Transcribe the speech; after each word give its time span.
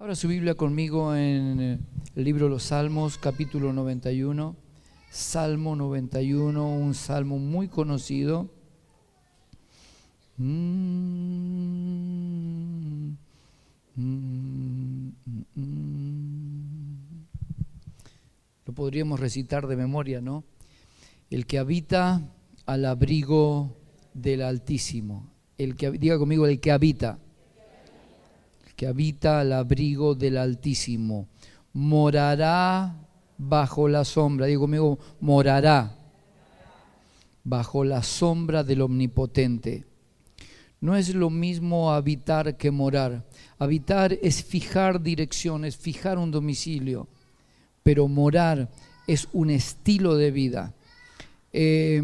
Abra 0.00 0.14
su 0.14 0.28
Biblia 0.28 0.54
conmigo 0.54 1.12
en 1.12 1.60
eh, 1.60 1.76
el 2.14 2.22
libro 2.22 2.44
de 2.44 2.50
los 2.50 2.62
Salmos, 2.62 3.18
capítulo 3.18 3.72
91. 3.72 4.54
Salmo 5.10 5.74
91, 5.74 6.72
un 6.72 6.94
salmo 6.94 7.40
muy 7.40 7.66
conocido. 7.66 8.48
Mm, 10.36 10.68
mm, 13.96 15.08
mm, 15.56 16.78
Lo 18.66 18.72
podríamos 18.72 19.18
recitar 19.18 19.66
de 19.66 19.74
memoria, 19.74 20.20
¿no? 20.20 20.44
El 21.28 21.44
que 21.44 21.58
habita 21.58 22.22
al 22.66 22.84
abrigo 22.84 23.76
del 24.14 24.42
Altísimo. 24.42 25.28
El 25.58 25.74
que 25.74 25.90
diga 25.90 26.18
conmigo 26.18 26.46
el 26.46 26.60
que 26.60 26.70
habita 26.70 27.18
que 28.78 28.86
habita 28.86 29.40
al 29.40 29.52
abrigo 29.54 30.14
del 30.14 30.36
Altísimo. 30.36 31.26
Morará 31.72 32.94
bajo 33.36 33.88
la 33.88 34.04
sombra, 34.04 34.46
digo 34.46 34.62
conmigo, 34.62 35.00
morará 35.18 35.96
bajo 37.42 37.82
la 37.82 38.04
sombra 38.04 38.62
del 38.62 38.82
Omnipotente. 38.82 39.84
No 40.80 40.94
es 40.94 41.12
lo 41.12 41.28
mismo 41.28 41.90
habitar 41.90 42.56
que 42.56 42.70
morar. 42.70 43.26
Habitar 43.58 44.16
es 44.22 44.44
fijar 44.44 45.02
direcciones, 45.02 45.76
fijar 45.76 46.16
un 46.16 46.30
domicilio, 46.30 47.08
pero 47.82 48.06
morar 48.06 48.70
es 49.08 49.26
un 49.32 49.50
estilo 49.50 50.14
de 50.14 50.30
vida. 50.30 50.72
Eh, 51.52 52.00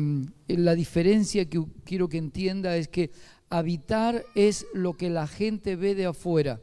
la 0.48 0.74
diferencia 0.74 1.48
que 1.48 1.62
quiero 1.84 2.08
que 2.08 2.18
entienda 2.18 2.76
es 2.76 2.88
que 2.88 3.12
habitar 3.50 4.24
es 4.34 4.66
lo 4.74 4.94
que 4.94 5.10
la 5.10 5.26
gente 5.26 5.76
ve 5.76 5.94
de 5.94 6.06
afuera, 6.06 6.60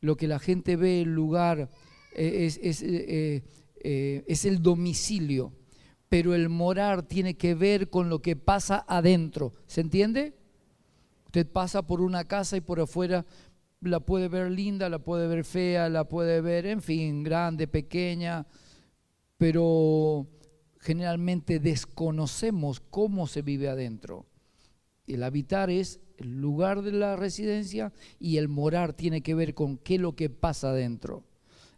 lo 0.00 0.16
que 0.16 0.28
la 0.28 0.38
gente 0.38 0.76
ve, 0.76 1.02
el 1.02 1.14
lugar, 1.14 1.68
eh, 2.14 2.46
es, 2.62 2.82
eh, 2.82 3.42
eh, 3.84 4.24
es, 4.26 4.44
el 4.44 4.62
domicilio, 4.62 5.52
pero 6.08 6.34
el 6.34 6.48
morar 6.48 7.02
tiene 7.02 7.34
que 7.34 7.54
ver 7.54 7.88
con 7.88 8.08
lo 8.08 8.20
que 8.20 8.36
pasa 8.36 8.84
adentro, 8.88 9.52
¿se 9.66 9.80
entiende? 9.80 10.34
Usted 11.26 11.46
pasa 11.50 11.86
por 11.86 12.00
una 12.00 12.24
casa 12.24 12.56
y 12.56 12.60
por 12.60 12.80
afuera 12.80 13.24
la 13.80 14.00
puede 14.00 14.28
ver 14.28 14.50
linda, 14.50 14.88
la 14.88 14.98
puede 14.98 15.26
ver 15.26 15.44
fea, 15.44 15.88
la 15.88 16.08
puede 16.08 16.40
ver, 16.40 16.66
en 16.66 16.82
fin, 16.82 17.22
grande, 17.22 17.66
pequeña, 17.66 18.46
pero 19.38 20.26
generalmente 20.80 21.58
desconocemos 21.58 22.80
cómo 22.80 23.26
se 23.26 23.42
vive 23.42 23.68
adentro. 23.68 24.26
El 25.14 25.22
habitar 25.22 25.70
es 25.70 26.00
el 26.18 26.40
lugar 26.40 26.82
de 26.82 26.92
la 26.92 27.16
residencia 27.16 27.92
y 28.18 28.36
el 28.36 28.48
morar 28.48 28.92
tiene 28.92 29.22
que 29.22 29.34
ver 29.34 29.54
con 29.54 29.78
qué 29.78 29.96
es 29.96 30.00
lo 30.00 30.14
que 30.14 30.30
pasa 30.30 30.70
adentro. 30.70 31.24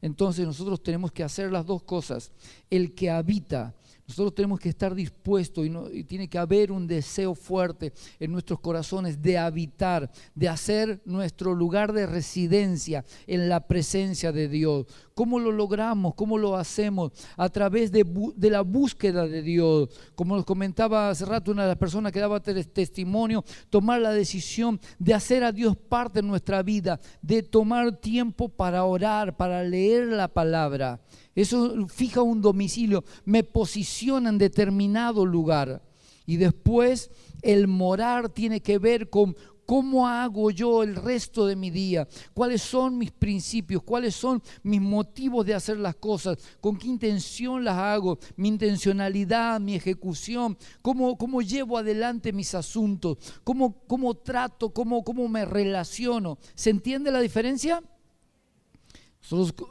Entonces 0.03 0.47
nosotros 0.47 0.83
tenemos 0.83 1.13
que 1.13 1.25
hacer 1.25 1.51
las 1.51 1.65
dos 1.65 1.83
cosas. 1.83 2.31
El 2.71 2.95
que 2.95 3.11
habita 3.11 3.75
nosotros 4.07 4.35
tenemos 4.35 4.61
que 4.61 4.69
estar 4.69 4.95
dispuestos 4.95 5.67
y, 5.67 6.05
tiene 6.05 6.29
que 6.29 6.39
haber 6.39 6.71
un 6.71 6.87
deseo 6.87 7.35
fuerte 7.35 7.93
en 8.21 8.33
nuestros 8.33 8.61
corazones 8.61 9.23
de 9.23 9.39
habitar, 9.39 10.11
de 10.35 10.49
hacer 10.49 11.01
nuestro 11.07 11.55
lugar 11.55 11.93
de 11.93 12.07
residencia 12.07 13.05
en 13.27 13.49
la 13.49 13.67
presencia 13.67 14.31
de 14.31 14.49
Dios. 14.49 14.87
¿Cómo 15.15 15.39
lo 15.39 15.53
logramos? 15.53 16.15
¿Cómo 16.15 16.37
lo 16.37 16.57
hacemos? 16.57 17.13
A 17.37 17.49
través 17.49 17.91
de, 17.93 18.05
de 18.37 18.51
la 18.51 18.61
búsqueda 18.61 19.27
de 19.27 19.43
Dios. 19.43 19.89
Como 20.15 20.37
nos 20.37 20.45
comentaba 20.45 21.09
hace 21.09 21.25
rato 21.25 21.53
una 21.53 21.63
de 21.63 21.69
las 21.69 21.79
personas 21.79 22.13
que 22.13 22.21
daba 22.21 22.41
testimonio, 22.41 23.45
tomar 23.71 24.01
la 24.01 24.13
decisión 24.13 24.81
de 24.99 25.15
hacer 25.15 25.45
a 25.45 25.53
Dios 25.53 25.77
parte 25.77 26.21
de 26.21 26.29
nuestra 26.29 26.63
vida, 26.63 27.01
de 27.23 27.43
tomar 27.43 27.97
tiempo 27.97 28.49
para 28.49 28.85
orar, 28.85 29.37
para 29.37 29.63
leer 29.63 30.09
la 30.09 30.29
palabra. 30.29 31.01
Eso 31.35 31.87
fija 31.89 32.23
un 32.23 32.41
domicilio, 32.41 33.05
me 33.25 33.43
posiciona 33.43 34.29
en 34.29 34.39
determinado 34.39 35.27
lugar. 35.27 35.83
Y 36.27 36.37
después 36.37 37.11
el 37.43 37.69
morar 37.69 38.29
tiene 38.29 38.61
que 38.61 38.79
ver 38.79 39.11
con 39.11 39.37
cómo 39.67 40.07
hago 40.07 40.51
yo 40.51 40.83
el 40.83 40.97
resto 40.97 41.47
de 41.47 41.57
mi 41.57 41.71
día, 41.71 42.07
cuáles 42.33 42.63
son 42.63 42.99
mis 42.99 43.11
principios, 43.11 43.83
cuáles 43.83 44.15
son 44.15 44.43
mis 44.63 44.81
motivos 44.81 45.47
de 45.47 45.55
hacer 45.55 45.79
las 45.79 45.97
cosas, 45.97 46.39
con 46.61 46.77
qué 46.77 46.89
intención 46.89 47.65
las 47.65 47.77
hago, 47.77 48.19
mi 48.37 48.49
intencionalidad, 48.49 49.61
mi 49.61 49.75
ejecución, 49.75 50.57
cómo, 50.83 51.17
cómo 51.17 51.43
llevo 51.43 51.79
adelante 51.79 52.33
mis 52.33 52.55
asuntos, 52.55 53.19
cómo, 53.43 53.79
cómo 53.87 54.15
trato, 54.15 54.71
cómo, 54.71 55.03
cómo 55.03 55.29
me 55.29 55.45
relaciono. 55.45 56.39
¿Se 56.55 56.71
entiende 56.71 57.11
la 57.11 57.21
diferencia? 57.21 57.83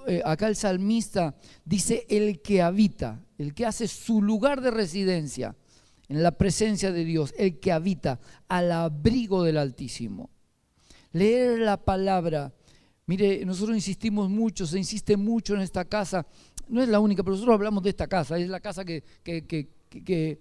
Eh, 0.07 0.21
acá 0.25 0.47
el 0.47 0.55
salmista 0.55 1.35
dice 1.63 2.05
el 2.09 2.41
que 2.41 2.61
habita, 2.61 3.23
el 3.37 3.53
que 3.53 3.65
hace 3.65 3.87
su 3.87 4.21
lugar 4.21 4.61
de 4.61 4.71
residencia 4.71 5.55
en 6.09 6.23
la 6.23 6.31
presencia 6.31 6.91
de 6.91 7.05
Dios, 7.05 7.33
el 7.37 7.59
que 7.59 7.71
habita 7.71 8.19
al 8.47 8.71
abrigo 8.71 9.43
del 9.43 9.57
Altísimo. 9.57 10.29
Leer 11.11 11.59
la 11.59 11.77
palabra. 11.77 12.53
Mire, 13.05 13.45
nosotros 13.45 13.75
insistimos 13.75 14.29
mucho, 14.29 14.65
se 14.65 14.77
insiste 14.77 15.17
mucho 15.17 15.55
en 15.55 15.61
esta 15.61 15.85
casa. 15.85 16.25
No 16.67 16.81
es 16.81 16.89
la 16.89 16.99
única, 16.99 17.23
pero 17.23 17.33
nosotros 17.33 17.53
hablamos 17.55 17.83
de 17.83 17.89
esta 17.89 18.07
casa. 18.07 18.37
Es 18.37 18.49
la 18.49 18.59
casa 18.59 18.83
que, 18.83 19.03
que, 19.23 19.45
que 19.45 19.69
que 20.01 20.39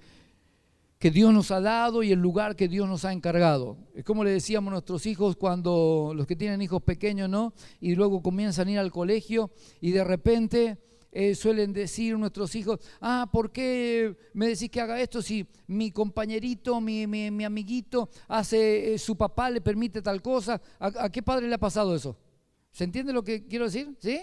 Dios 1.10 1.32
nos 1.32 1.50
ha 1.50 1.60
dado 1.60 2.02
y 2.02 2.12
el 2.12 2.20
lugar 2.20 2.54
que 2.54 2.68
Dios 2.68 2.88
nos 2.88 3.04
ha 3.04 3.12
encargado. 3.12 3.76
Es 3.94 4.04
como 4.04 4.24
le 4.24 4.30
decíamos 4.30 4.70
a 4.70 4.72
nuestros 4.72 5.06
hijos 5.06 5.36
cuando 5.36 6.12
los 6.14 6.26
que 6.26 6.36
tienen 6.36 6.62
hijos 6.62 6.82
pequeños, 6.82 7.28
¿no? 7.28 7.54
Y 7.80 7.94
luego 7.94 8.22
comienzan 8.22 8.68
a 8.68 8.70
ir 8.72 8.78
al 8.78 8.92
colegio 8.92 9.50
y 9.80 9.90
de 9.90 10.04
repente 10.04 10.78
eh, 11.14 11.34
suelen 11.34 11.74
decir 11.74 12.16
nuestros 12.16 12.54
hijos, 12.54 12.80
ah, 13.02 13.28
¿por 13.30 13.52
qué 13.52 14.16
me 14.32 14.48
decís 14.48 14.70
que 14.70 14.80
haga 14.80 14.98
esto 14.98 15.20
si 15.20 15.46
mi 15.66 15.90
compañerito, 15.90 16.80
mi, 16.80 17.06
mi, 17.06 17.44
amiguito 17.44 18.08
hace, 18.28 18.94
eh, 18.94 18.98
su 18.98 19.14
papá 19.14 19.50
le 19.50 19.60
permite 19.60 20.00
tal 20.00 20.22
cosa? 20.22 20.58
¿A, 20.78 21.10
qué 21.10 21.22
padre 21.22 21.48
le 21.48 21.54
ha 21.54 21.58
pasado 21.58 21.94
eso? 21.94 22.16
¿Se 22.70 22.84
entiende 22.84 23.12
lo 23.12 23.22
que 23.22 23.46
quiero 23.46 23.66
decir? 23.66 23.94
¿Sí? 23.98 24.22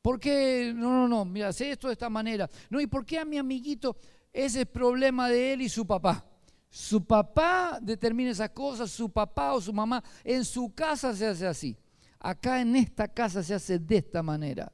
¿Por 0.00 0.18
qué? 0.18 0.72
No, 0.74 0.90
no, 0.90 1.08
no, 1.08 1.24
mira, 1.26 1.52
sé 1.52 1.72
esto 1.72 1.88
de 1.88 1.92
esta 1.92 2.08
manera. 2.08 2.48
No, 2.70 2.80
¿y 2.80 2.86
por 2.86 3.04
qué 3.04 3.18
a 3.18 3.26
mi 3.26 3.36
amiguito? 3.36 3.98
Ese 4.32 4.62
es 4.62 4.66
problema 4.66 5.28
de 5.28 5.52
él 5.52 5.62
y 5.62 5.68
su 5.68 5.86
papá. 5.86 6.24
Su 6.70 7.04
papá 7.04 7.78
determina 7.80 8.30
esas 8.30 8.50
cosas, 8.50 8.90
su 8.90 9.10
papá 9.10 9.54
o 9.54 9.60
su 9.60 9.72
mamá. 9.72 10.02
En 10.22 10.44
su 10.44 10.74
casa 10.74 11.14
se 11.14 11.26
hace 11.26 11.46
así. 11.46 11.76
Acá 12.18 12.60
en 12.60 12.76
esta 12.76 13.08
casa 13.08 13.42
se 13.42 13.54
hace 13.54 13.78
de 13.78 13.96
esta 13.98 14.22
manera. 14.22 14.72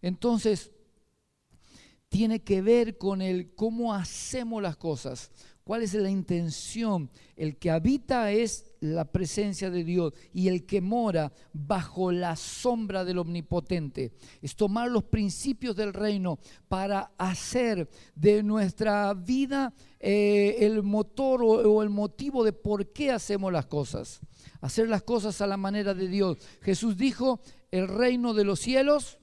Entonces, 0.00 0.70
tiene 2.08 2.42
que 2.42 2.62
ver 2.62 2.96
con 2.98 3.20
el 3.20 3.54
cómo 3.54 3.92
hacemos 3.92 4.62
las 4.62 4.76
cosas, 4.76 5.32
cuál 5.64 5.82
es 5.82 5.94
la 5.94 6.10
intención. 6.10 7.10
El 7.36 7.56
que 7.56 7.70
habita 7.70 8.30
es 8.30 8.74
la 8.80 9.10
presencia 9.10 9.70
de 9.70 9.82
Dios 9.82 10.12
y 10.32 10.48
el 10.48 10.66
que 10.66 10.80
mora 10.80 11.32
bajo 11.52 12.12
la 12.12 12.36
sombra 12.36 13.04
del 13.04 13.18
Omnipotente. 13.18 14.12
Es 14.40 14.54
tomar 14.54 14.90
los 14.90 15.04
principios 15.04 15.74
del 15.74 15.92
reino 15.92 16.38
para 16.68 17.12
hacer 17.18 17.88
de 18.14 18.42
nuestra 18.42 19.12
vida 19.14 19.74
eh, 19.98 20.56
el 20.60 20.82
motor 20.82 21.42
o 21.42 21.82
el 21.82 21.90
motivo 21.90 22.44
de 22.44 22.52
por 22.52 22.92
qué 22.92 23.10
hacemos 23.10 23.52
las 23.52 23.66
cosas. 23.66 24.20
Hacer 24.60 24.88
las 24.88 25.02
cosas 25.02 25.40
a 25.40 25.46
la 25.46 25.56
manera 25.56 25.94
de 25.94 26.08
Dios. 26.08 26.38
Jesús 26.60 26.96
dijo, 26.96 27.40
el 27.70 27.88
reino 27.88 28.34
de 28.34 28.44
los 28.44 28.60
cielos 28.60 29.18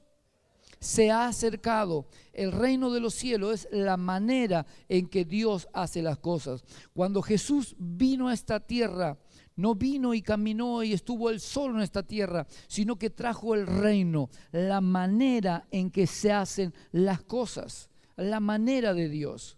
se 0.81 1.12
ha 1.12 1.28
acercado. 1.28 2.08
El 2.34 2.52
reino 2.52 2.92
de 2.92 3.00
los 3.00 3.14
cielos 3.14 3.53
es 3.53 3.68
la 3.72 3.96
manera 3.96 4.66
en 4.90 5.08
que 5.08 5.24
Dios 5.24 5.69
hace 5.74 6.02
las 6.02 6.18
cosas. 6.18 6.64
Cuando 6.94 7.22
Jesús 7.22 7.75
vino 7.78 8.28
a 8.28 8.34
esta 8.34 8.59
tierra, 8.59 9.18
no 9.56 9.75
vino 9.75 10.14
y 10.14 10.24
caminó 10.24 10.81
y 10.84 10.94
estuvo 10.94 11.30
él 11.30 11.40
solo 11.40 11.75
en 11.75 11.84
esta 11.84 12.03
tierra, 12.03 12.47
sino 12.68 12.97
que 12.97 13.12
trajo 13.12 13.53
el 13.53 13.68
reino, 13.68 14.30
la 14.52 14.81
manera 14.81 15.67
en 15.72 15.91
que 15.91 16.08
se 16.08 16.32
hacen 16.32 16.73
las 16.91 17.22
cosas, 17.22 17.90
la 18.17 18.40
manera 18.40 18.94
de 18.94 19.08
Dios. 19.08 19.58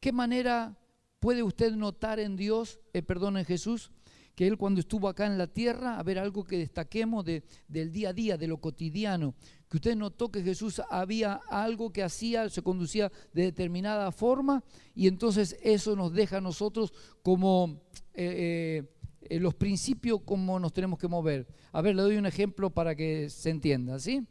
¿Qué 0.00 0.10
manera 0.10 0.78
puede 1.20 1.42
usted 1.42 1.72
notar 1.72 2.18
en 2.18 2.36
Dios, 2.36 2.80
eh, 2.94 3.02
perdón, 3.02 3.36
en 3.36 3.44
Jesús? 3.44 3.90
Que 4.36 4.46
Él 4.46 4.56
cuando 4.56 4.78
estuvo 4.78 5.08
acá 5.08 5.26
en 5.26 5.36
la 5.36 5.48
tierra, 5.48 5.98
a 5.98 6.02
ver 6.04 6.20
algo 6.20 6.44
que 6.44 6.58
destaquemos 6.58 7.24
de, 7.24 7.42
del 7.66 7.90
día 7.90 8.10
a 8.10 8.12
día, 8.12 8.36
de 8.36 8.46
lo 8.46 8.58
cotidiano, 8.58 9.34
que 9.68 9.78
usted 9.78 9.96
notó 9.96 10.30
que 10.30 10.44
Jesús 10.44 10.80
había 10.88 11.40
algo 11.48 11.92
que 11.92 12.04
hacía, 12.04 12.48
se 12.48 12.62
conducía 12.62 13.10
de 13.32 13.42
determinada 13.42 14.12
forma, 14.12 14.62
y 14.94 15.08
entonces 15.08 15.56
eso 15.60 15.96
nos 15.96 16.12
deja 16.12 16.36
a 16.36 16.40
nosotros 16.40 16.92
como... 17.24 17.80
Eh, 18.14 18.84
eh, 18.84 18.92
eh, 19.28 19.40
los 19.40 19.54
principios 19.54 20.20
cómo 20.24 20.58
nos 20.58 20.72
tenemos 20.72 20.98
que 20.98 21.08
mover. 21.08 21.46
A 21.72 21.82
ver, 21.82 21.94
le 21.96 22.02
doy 22.02 22.16
un 22.16 22.26
ejemplo 22.26 22.70
para 22.70 22.94
que 22.94 23.28
se 23.30 23.50
entienda, 23.50 23.98
¿sí? 23.98 24.24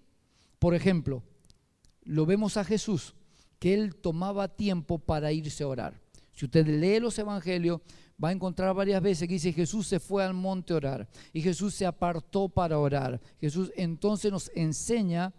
Por 0.60 0.74
ejemplo, 0.74 1.24
lo 2.04 2.26
vemos 2.26 2.58
a 2.58 2.64
Jesús, 2.64 3.16
que 3.60 3.74
él 3.74 3.96
tomaba 3.96 4.56
tiempo 4.56 5.00
para 5.00 5.32
irse 5.32 5.64
a 5.64 5.68
orar. 5.68 6.02
Si 6.34 6.46
usted 6.46 6.68
lee 6.68 7.00
los 7.00 7.18
evangelios, 7.18 7.82
va 8.24 8.30
a 8.30 8.32
encontrar 8.32 8.74
varias 8.74 9.02
veces 9.02 9.28
que 9.28 9.34
dice 9.34 9.54
Jesús 9.54 9.88
se 9.88 10.00
fue 10.00 10.24
al 10.24 10.34
monte 10.34 10.74
a 10.74 10.78
orar 10.78 11.08
y 11.34 11.42
Jesús 11.42 11.74
se 11.76 11.86
apartó 11.86 12.50
para 12.50 12.80
orar. 12.80 13.22
Jesús 13.40 13.72
entonces 13.76 14.32
nos 14.32 14.52
enseña 14.56 15.34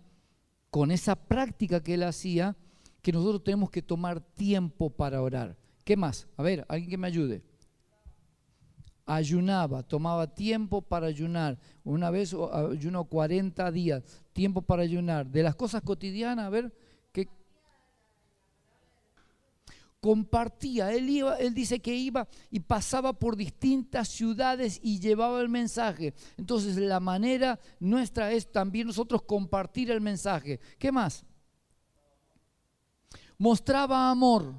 con 0.70 0.90
esa 0.90 1.17
práctica 1.17 1.82
que 1.82 1.94
él 1.94 2.02
hacía 2.02 2.56
que 3.00 3.12
nosotros 3.12 3.44
tenemos 3.44 3.70
que 3.70 3.82
tomar 3.82 4.20
tiempo 4.20 4.90
para 4.90 5.23
orar. 5.23 5.56
¿Qué 5.84 5.96
más? 5.96 6.26
A 6.37 6.43
ver, 6.43 6.67
alguien 6.69 6.90
que 6.90 6.99
me 6.99 7.06
ayude. 7.06 7.43
Ayunaba, 9.06 9.84
tomaba 9.84 10.34
tiempo 10.34 10.82
para 10.82 11.06
ayunar. 11.06 11.56
Una 11.84 12.11
vez 12.11 12.34
ayunó 12.52 13.05
40 13.05 13.70
días, 13.70 14.02
tiempo 14.32 14.61
para 14.61 14.82
ayunar. 14.82 15.25
De 15.26 15.44
las 15.44 15.55
cosas 15.55 15.82
cotidianas, 15.82 16.46
a 16.46 16.50
ver, 16.50 16.76
¿qué, 17.12 17.28
compartía. 20.06 20.93
Él, 20.93 21.11
iba, 21.11 21.35
él 21.35 21.53
dice 21.53 21.81
que 21.81 21.93
iba 21.93 22.29
y 22.49 22.61
pasaba 22.61 23.12
por 23.12 23.35
distintas 23.35 24.06
ciudades 24.06 24.79
y 24.81 25.00
llevaba 25.00 25.41
el 25.41 25.49
mensaje. 25.49 26.14
Entonces 26.37 26.76
la 26.76 27.00
manera 27.00 27.58
nuestra 27.81 28.31
es 28.31 28.53
también 28.53 28.87
nosotros 28.87 29.23
compartir 29.23 29.91
el 29.91 30.00
mensaje. 30.00 30.61
¿Qué 30.79 30.93
más? 30.93 31.25
Mostraba 33.37 34.08
amor, 34.08 34.55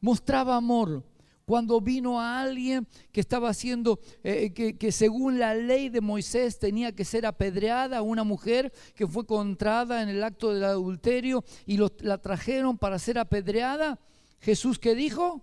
mostraba 0.00 0.54
amor. 0.54 1.04
Cuando 1.44 1.80
vino 1.80 2.20
a 2.20 2.40
alguien 2.40 2.86
que 3.10 3.18
estaba 3.20 3.48
haciendo, 3.48 3.98
eh, 4.22 4.52
que, 4.52 4.78
que, 4.78 4.92
según 4.92 5.40
la 5.40 5.56
ley 5.56 5.88
de 5.88 6.00
Moisés 6.00 6.60
tenía 6.60 6.94
que 6.94 7.04
ser 7.04 7.26
apedreada, 7.26 8.02
una 8.02 8.22
mujer 8.22 8.72
que 8.94 9.08
fue 9.08 9.26
contrada 9.26 10.02
en 10.02 10.08
el 10.08 10.22
acto 10.22 10.54
del 10.54 10.62
adulterio 10.62 11.42
y 11.66 11.78
la 11.78 12.18
trajeron 12.18 12.78
para 12.78 13.00
ser 13.00 13.18
apedreada, 13.18 13.98
Jesús 14.40 14.78
qué 14.78 14.94
dijo 14.94 15.42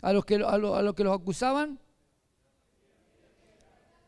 a 0.00 0.12
los 0.12 0.24
que, 0.24 0.36
a 0.36 0.58
lo, 0.58 0.94
que 0.94 1.04
los 1.04 1.18
acusaban. 1.18 1.78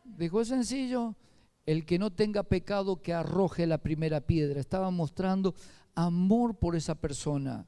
Dijo, 0.04 0.44
sencillo, 0.44 1.14
el 1.66 1.86
que 1.86 1.98
no 1.98 2.12
tenga 2.12 2.42
pecado 2.42 3.00
que 3.00 3.14
arroje 3.14 3.66
la 3.66 3.78
primera 3.78 4.20
piedra. 4.20 4.60
Estaba 4.60 4.90
mostrando 4.90 5.54
amor 5.94 6.56
por 6.56 6.76
esa 6.76 6.94
persona. 6.94 7.66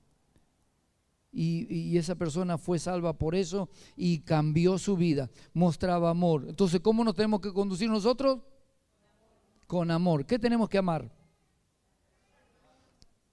Y, 1.32 1.66
y, 1.72 1.98
esa 1.98 2.14
persona 2.14 2.56
fue 2.56 2.78
salva 2.78 3.12
por 3.12 3.34
eso 3.34 3.68
y 3.94 4.20
cambió 4.20 4.78
su 4.78 4.96
vida, 4.96 5.28
mostraba 5.52 6.08
amor. 6.08 6.46
Entonces, 6.48 6.80
¿cómo 6.80 7.04
nos 7.04 7.14
tenemos 7.14 7.40
que 7.40 7.52
conducir 7.52 7.90
nosotros? 7.90 8.40
Con 9.66 9.90
amor. 9.90 10.24
¿Qué 10.24 10.38
tenemos 10.38 10.70
que 10.70 10.78
amar? 10.78 11.15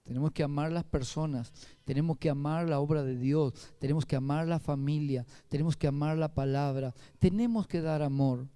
Tenemos 0.04 0.32
que 0.32 0.42
amar 0.42 0.70
las 0.70 0.84
personas, 0.84 1.50
tenemos 1.84 2.18
que 2.18 2.28
amar 2.28 2.68
la 2.68 2.78
obra 2.78 3.02
de 3.02 3.16
Dios, 3.16 3.54
tenemos 3.78 4.04
que 4.04 4.16
amar 4.16 4.46
la 4.46 4.58
familia, 4.58 5.24
tenemos 5.48 5.78
que 5.78 5.86
amar 5.86 6.18
la 6.18 6.34
palabra, 6.34 6.94
tenemos 7.18 7.66
que 7.66 7.80
dar 7.80 8.02
amor. 8.02 8.46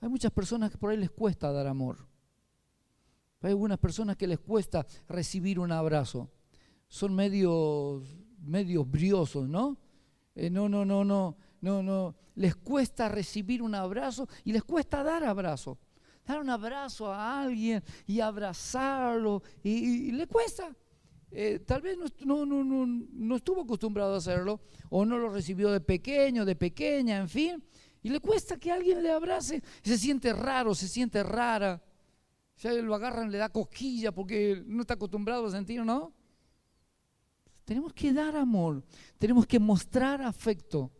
Hay 0.00 0.08
muchas 0.08 0.32
personas 0.32 0.72
que 0.72 0.78
por 0.78 0.90
ahí 0.90 0.96
les 0.96 1.10
cuesta 1.10 1.52
dar 1.52 1.68
amor. 1.68 2.08
Hay 3.40 3.50
algunas 3.50 3.78
personas 3.78 4.16
que 4.16 4.26
les 4.26 4.40
cuesta 4.40 4.84
recibir 5.08 5.60
un 5.60 5.70
abrazo. 5.70 6.28
Son 6.88 7.14
medios, 7.14 8.02
medios 8.40 8.90
briosos, 8.90 9.48
¿no? 9.48 9.78
Eh, 10.34 10.50
no, 10.50 10.68
no, 10.68 10.84
no, 10.84 11.04
no, 11.04 11.36
no, 11.60 11.82
no. 11.84 12.16
Les 12.34 12.56
cuesta 12.56 13.08
recibir 13.08 13.62
un 13.62 13.76
abrazo 13.76 14.28
y 14.42 14.52
les 14.52 14.64
cuesta 14.64 15.04
dar 15.04 15.22
abrazo. 15.22 15.78
Dar 16.26 16.40
un 16.40 16.50
abrazo 16.50 17.12
a 17.12 17.42
alguien 17.42 17.84
y 18.08 18.18
abrazarlo 18.18 19.44
y, 19.62 20.08
y 20.08 20.10
le 20.10 20.26
cuesta. 20.26 20.74
Eh, 21.38 21.58
tal 21.58 21.82
vez 21.82 21.98
no, 21.98 22.46
no, 22.46 22.64
no, 22.64 22.86
no, 22.86 23.36
estuvo 23.36 23.60
acostumbrado 23.60 24.14
a 24.14 24.16
hacerlo, 24.16 24.58
o 24.88 25.04
no 25.04 25.18
lo 25.18 25.28
recibió 25.28 25.70
de 25.70 25.82
pequeño, 25.82 26.46
de 26.46 26.56
pequeña, 26.56 27.18
en 27.18 27.28
fin, 27.28 27.62
y 28.02 28.08
le 28.08 28.20
cuesta 28.20 28.56
que 28.56 28.72
alguien 28.72 29.02
le 29.02 29.10
abrace, 29.10 29.62
se 29.82 29.98
siente 29.98 30.32
raro, 30.32 30.74
se 30.74 30.88
siente 30.88 31.22
rara. 31.22 31.82
Si 32.54 32.80
lo 32.80 32.94
agarran, 32.94 33.30
le 33.30 33.36
da 33.36 33.50
cosquilla 33.50 34.12
porque 34.12 34.64
no 34.64 34.80
está 34.80 34.94
acostumbrado 34.94 35.44
a 35.44 35.50
sentir, 35.50 35.84
¿no? 35.84 36.14
Tenemos 37.66 37.92
que 37.92 38.14
dar 38.14 38.34
amor, 38.34 38.82
tenemos 39.18 39.46
que 39.46 39.58
mostrar 39.58 40.22
afecto, 40.22 40.90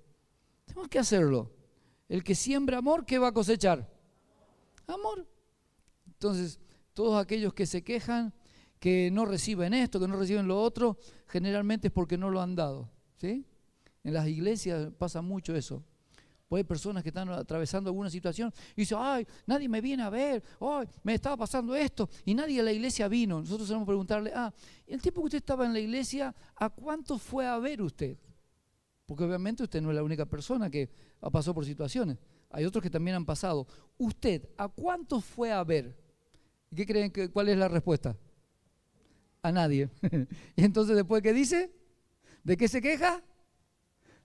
tenemos 0.66 0.88
que 0.88 0.98
hacerlo. 0.98 1.50
El 2.10 2.22
que 2.22 2.34
siembra 2.34 2.76
amor, 2.76 3.06
¿qué 3.06 3.18
va 3.18 3.28
a 3.28 3.32
cosechar? 3.32 3.90
Amor. 4.86 5.26
Entonces, 6.06 6.60
todos 6.92 7.18
aquellos 7.18 7.54
que 7.54 7.64
se 7.64 7.82
quejan, 7.82 8.34
que 8.78 9.10
no 9.10 9.24
reciben 9.24 9.74
esto, 9.74 9.98
que 10.00 10.08
no 10.08 10.16
reciben 10.16 10.46
lo 10.46 10.60
otro, 10.60 10.98
generalmente 11.26 11.88
es 11.88 11.92
porque 11.92 12.18
no 12.18 12.30
lo 12.30 12.40
han 12.40 12.54
dado. 12.54 12.90
¿sí? 13.16 13.44
En 14.04 14.14
las 14.14 14.28
iglesias 14.28 14.92
pasa 14.98 15.22
mucho 15.22 15.54
eso. 15.54 15.82
Pues 16.48 16.60
hay 16.60 16.64
personas 16.64 17.02
que 17.02 17.08
están 17.08 17.28
atravesando 17.28 17.90
alguna 17.90 18.08
situación 18.08 18.52
y 18.76 18.82
dicen, 18.82 18.98
ay, 19.00 19.26
nadie 19.46 19.68
me 19.68 19.80
viene 19.80 20.04
a 20.04 20.10
ver, 20.10 20.44
ay, 20.60 20.86
me 21.02 21.14
estaba 21.14 21.36
pasando 21.36 21.74
esto 21.74 22.08
y 22.24 22.34
nadie 22.34 22.60
a 22.60 22.62
la 22.62 22.72
iglesia 22.72 23.08
vino. 23.08 23.40
Nosotros 23.40 23.66
tenemos 23.66 23.84
que 23.84 23.90
preguntarle, 23.90 24.32
ah, 24.32 24.54
el 24.86 25.02
tiempo 25.02 25.22
que 25.22 25.26
usted 25.26 25.38
estaba 25.38 25.66
en 25.66 25.72
la 25.72 25.80
iglesia, 25.80 26.32
¿a 26.54 26.70
cuánto 26.70 27.18
fue 27.18 27.48
a 27.48 27.58
ver 27.58 27.82
usted? 27.82 28.16
Porque 29.06 29.24
obviamente 29.24 29.64
usted 29.64 29.82
no 29.82 29.90
es 29.90 29.96
la 29.96 30.04
única 30.04 30.24
persona 30.26 30.70
que 30.70 30.88
pasó 31.32 31.52
por 31.52 31.64
situaciones. 31.64 32.16
Hay 32.50 32.64
otros 32.64 32.80
que 32.80 32.90
también 32.90 33.16
han 33.16 33.24
pasado. 33.24 33.66
¿Usted 33.98 34.48
a 34.56 34.68
cuánto 34.68 35.20
fue 35.20 35.50
a 35.50 35.64
ver? 35.64 35.96
¿Y 36.70 36.76
qué 36.76 36.86
creen 36.86 37.10
que 37.10 37.28
cuál 37.30 37.48
es 37.48 37.58
la 37.58 37.68
respuesta? 37.68 38.16
A 39.48 39.52
nadie. 39.52 39.90
y 40.56 40.64
entonces 40.64 40.96
después, 40.96 41.22
¿qué 41.22 41.32
dice? 41.32 41.72
¿De 42.44 42.56
qué 42.56 42.68
se 42.68 42.80
queja? 42.80 43.22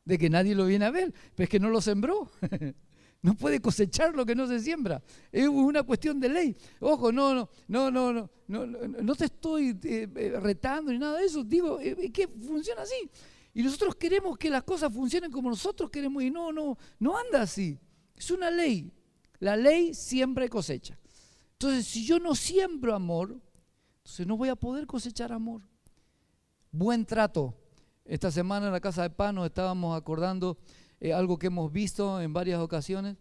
De 0.06 0.18
que 0.18 0.29
nadie 0.29 0.56
lo 0.56 0.65
viene 0.65 0.85
a 0.85 0.91
ver, 0.91 1.13
pero 1.35 1.45
es 1.45 1.50
que 1.50 1.59
no 1.59 1.69
lo 1.69 1.81
sembró. 1.81 2.31
no 3.21 3.35
puede 3.35 3.62
cosechar 3.62 4.15
lo 4.15 4.25
que 4.25 4.35
no 4.35 4.47
se 4.47 4.59
siembra. 4.59 5.01
Es 5.31 5.47
una 5.47 5.83
cuestión 5.83 6.19
de 6.19 6.29
ley. 6.29 6.56
Ojo, 6.79 7.12
no, 7.12 7.33
no, 7.33 7.50
no, 7.68 7.91
no, 7.91 8.13
no, 8.13 8.29
no, 8.47 8.65
no 8.65 9.15
te 9.15 9.25
estoy 9.25 9.77
eh, 9.83 10.07
eh, 10.15 10.39
retando 10.39 10.91
ni 10.91 10.97
nada 10.97 11.19
de 11.19 11.25
eso. 11.25 11.44
Digo, 11.44 11.79
eh, 11.79 12.12
que 12.12 12.27
funciona 12.27 12.81
así. 12.81 13.09
Y 13.53 13.63
nosotros 13.63 13.95
queremos 13.95 14.38
que 14.38 14.50
las 14.50 14.63
cosas 14.63 14.94
funcionen 14.94 15.31
como 15.31 15.50
nosotros 15.50 15.89
queremos 15.89 16.24
y 16.24 16.31
no, 16.31 16.51
no, 16.51 16.77
no 17.00 17.17
anda 17.17 17.41
así. 17.41 17.77
Es 18.15 18.31
una 18.31 18.50
ley. 18.50 18.91
La 19.39 19.57
ley 19.57 19.94
siempre 19.94 20.50
cosecha. 20.50 20.97
Entonces, 21.53 21.85
si 21.85 22.06
yo 22.06 22.17
no 22.17 22.33
siembro 22.33 22.95
amor, 22.95 23.39
no 24.19 24.38
voy 24.38 24.50
a 24.50 24.56
poder 24.56 24.86
cosechar 24.86 25.31
amor. 25.31 25.62
Buen 26.72 27.06
trato. 27.06 27.56
Esta 28.06 28.31
semana 28.31 28.68
en 28.68 28.74
la 28.74 28.80
casa 28.80 29.04
de 29.04 29.10
pan 29.10 29.36
nos 29.36 29.46
estábamos 29.46 29.98
acordando 29.98 30.58
eh, 31.00 31.13
algo 31.13 31.38
que 31.38 31.48
hemos 31.48 31.72
visto 31.72 32.22
en 32.22 32.34
varias 32.34 32.60
ocasiones. 32.60 33.18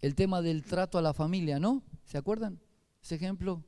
El 0.00 0.14
tema 0.14 0.42
del 0.42 0.64
trato 0.64 0.98
a 0.98 1.02
la 1.02 1.14
familia, 1.14 1.58
¿no? 1.58 1.82
¿Se 2.04 2.18
acuerdan? 2.18 2.60
Ese 3.02 3.14
ejemplo. 3.14 3.62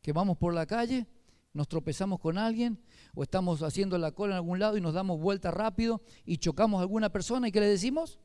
Que 0.00 0.12
vamos 0.12 0.36
por 0.36 0.52
la 0.52 0.66
calle, 0.66 1.06
nos 1.52 1.68
tropezamos 1.68 2.18
con 2.18 2.38
alguien 2.38 2.82
o 3.14 3.22
estamos 3.22 3.62
haciendo 3.62 3.98
la 3.98 4.12
cola 4.12 4.34
en 4.34 4.36
algún 4.36 4.58
lado 4.58 4.76
y 4.76 4.80
nos 4.80 4.94
damos 4.94 5.20
vuelta 5.20 5.50
rápido 5.50 6.02
y 6.24 6.38
chocamos 6.38 6.78
a 6.78 6.82
alguna 6.82 7.10
persona 7.10 7.48
y 7.48 7.52
¿qué 7.52 7.60
le 7.60 7.68
decimos? 7.68 8.18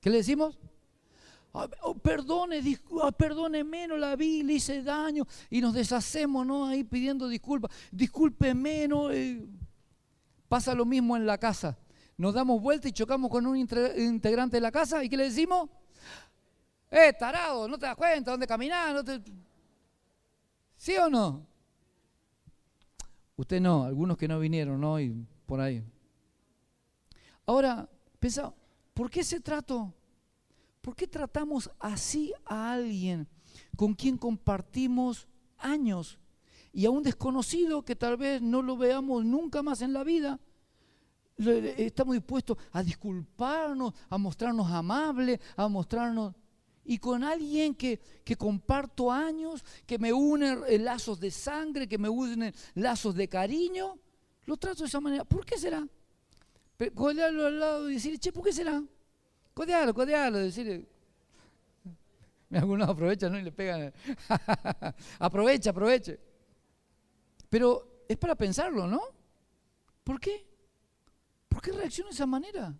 ¿Qué 0.00 0.10
le 0.10 0.18
decimos? 0.18 0.58
Ah, 1.54 1.68
oh, 1.82 1.94
perdone, 1.94 3.62
menos 3.62 3.98
la 3.98 4.16
vi, 4.16 4.42
le 4.42 4.54
hice 4.54 4.82
daño 4.82 5.26
y 5.50 5.60
nos 5.60 5.74
deshacemos, 5.74 6.46
¿no? 6.46 6.66
Ahí 6.66 6.82
pidiendo 6.82 7.28
disculpas, 7.28 7.70
disculpe 7.90 8.54
menos. 8.54 9.12
Eh. 9.12 9.46
Pasa 10.48 10.74
lo 10.74 10.86
mismo 10.86 11.16
en 11.16 11.26
la 11.26 11.36
casa. 11.36 11.76
Nos 12.16 12.32
damos 12.32 12.60
vuelta 12.60 12.88
y 12.88 12.92
chocamos 12.92 13.30
con 13.30 13.46
un 13.46 13.56
integrante 13.56 14.56
de 14.56 14.60
la 14.60 14.72
casa 14.72 15.04
y 15.04 15.08
¿qué 15.08 15.16
le 15.16 15.24
decimos? 15.24 15.68
Eh, 16.90 17.12
tarado, 17.18 17.68
no 17.68 17.78
te 17.78 17.86
das 17.86 17.96
cuenta 17.96 18.30
dónde 18.30 18.46
caminar, 18.46 19.04
¿Sí 20.76 20.96
o 20.96 21.08
no? 21.08 21.46
Usted 23.36 23.60
no, 23.60 23.84
algunos 23.84 24.16
que 24.16 24.28
no 24.28 24.38
vinieron, 24.38 24.80
¿no? 24.80 25.00
Y 25.00 25.26
por 25.46 25.60
ahí. 25.60 25.82
Ahora, 27.46 27.88
pensa, 28.18 28.52
¿por 28.94 29.10
qué 29.10 29.20
ese 29.20 29.40
trato? 29.40 29.92
¿Por 30.82 30.96
qué 30.96 31.06
tratamos 31.06 31.70
así 31.78 32.34
a 32.44 32.72
alguien 32.72 33.28
con 33.76 33.94
quien 33.94 34.18
compartimos 34.18 35.28
años 35.56 36.18
y 36.72 36.84
a 36.86 36.90
un 36.90 37.04
desconocido 37.04 37.84
que 37.84 37.94
tal 37.94 38.16
vez 38.16 38.42
no 38.42 38.62
lo 38.62 38.76
veamos 38.76 39.24
nunca 39.24 39.62
más 39.62 39.80
en 39.80 39.92
la 39.92 40.02
vida? 40.02 40.40
Estamos 41.38 42.16
dispuestos 42.16 42.58
a 42.72 42.82
disculparnos, 42.82 43.94
a 44.10 44.18
mostrarnos 44.18 44.70
amables, 44.70 45.40
a 45.56 45.68
mostrarnos... 45.68 46.34
Y 46.84 46.98
con 46.98 47.22
alguien 47.22 47.76
que, 47.76 48.00
que 48.24 48.34
comparto 48.34 49.12
años, 49.12 49.64
que 49.86 50.00
me 50.00 50.12
une 50.12 50.80
lazos 50.80 51.20
de 51.20 51.30
sangre, 51.30 51.88
que 51.88 51.96
me 51.96 52.08
une 52.08 52.52
lazos 52.74 53.14
de 53.14 53.28
cariño, 53.28 53.96
lo 54.46 54.56
trato 54.56 54.82
de 54.82 54.88
esa 54.88 55.00
manera. 55.00 55.24
¿Por 55.24 55.46
qué 55.46 55.56
será? 55.56 55.86
Codearlo 56.92 57.46
al 57.46 57.60
lado 57.60 57.88
y 57.88 57.94
decir, 57.94 58.18
che, 58.18 58.32
¿por 58.32 58.42
qué 58.42 58.52
será? 58.52 58.82
Codealo, 59.54 59.92
codealo, 59.92 60.38
decirle. 60.38 60.86
Algunos 62.50 62.88
aprovechan 62.88 63.34
y 63.36 63.42
le 63.42 63.52
pegan. 63.52 63.92
aprovecha, 65.18 65.70
aproveche. 65.70 66.18
Pero 67.48 68.04
es 68.08 68.16
para 68.16 68.34
pensarlo, 68.34 68.86
¿no? 68.86 69.00
¿Por 70.04 70.18
qué? 70.18 70.46
¿Por 71.48 71.60
qué 71.60 71.72
reacciona 71.72 72.08
de 72.08 72.14
esa 72.14 72.26
manera? 72.26 72.74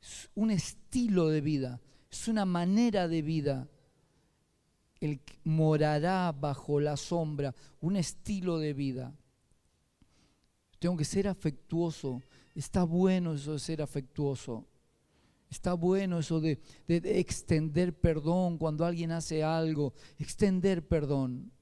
Es 0.00 0.28
un 0.34 0.50
estilo 0.50 1.28
de 1.28 1.40
vida, 1.40 1.80
es 2.10 2.28
una 2.28 2.44
manera 2.44 3.08
de 3.08 3.22
vida. 3.22 3.68
El 5.00 5.20
que 5.20 5.38
morará 5.44 6.32
bajo 6.32 6.80
la 6.80 6.96
sombra, 6.96 7.54
un 7.80 7.96
estilo 7.96 8.58
de 8.58 8.72
vida. 8.72 9.14
Tengo 10.78 10.96
que 10.96 11.04
ser 11.04 11.28
afectuoso. 11.28 12.22
Está 12.54 12.84
bueno 12.84 13.34
eso 13.34 13.54
de 13.54 13.58
ser 13.58 13.82
afectuoso. 13.82 14.66
Está 15.50 15.74
bueno 15.74 16.18
eso 16.18 16.40
de, 16.40 16.60
de 16.86 17.20
extender 17.20 17.94
perdón 17.94 18.58
cuando 18.58 18.84
alguien 18.84 19.12
hace 19.12 19.44
algo. 19.44 19.94
Extender 20.18 20.86
perdón. 20.86 21.52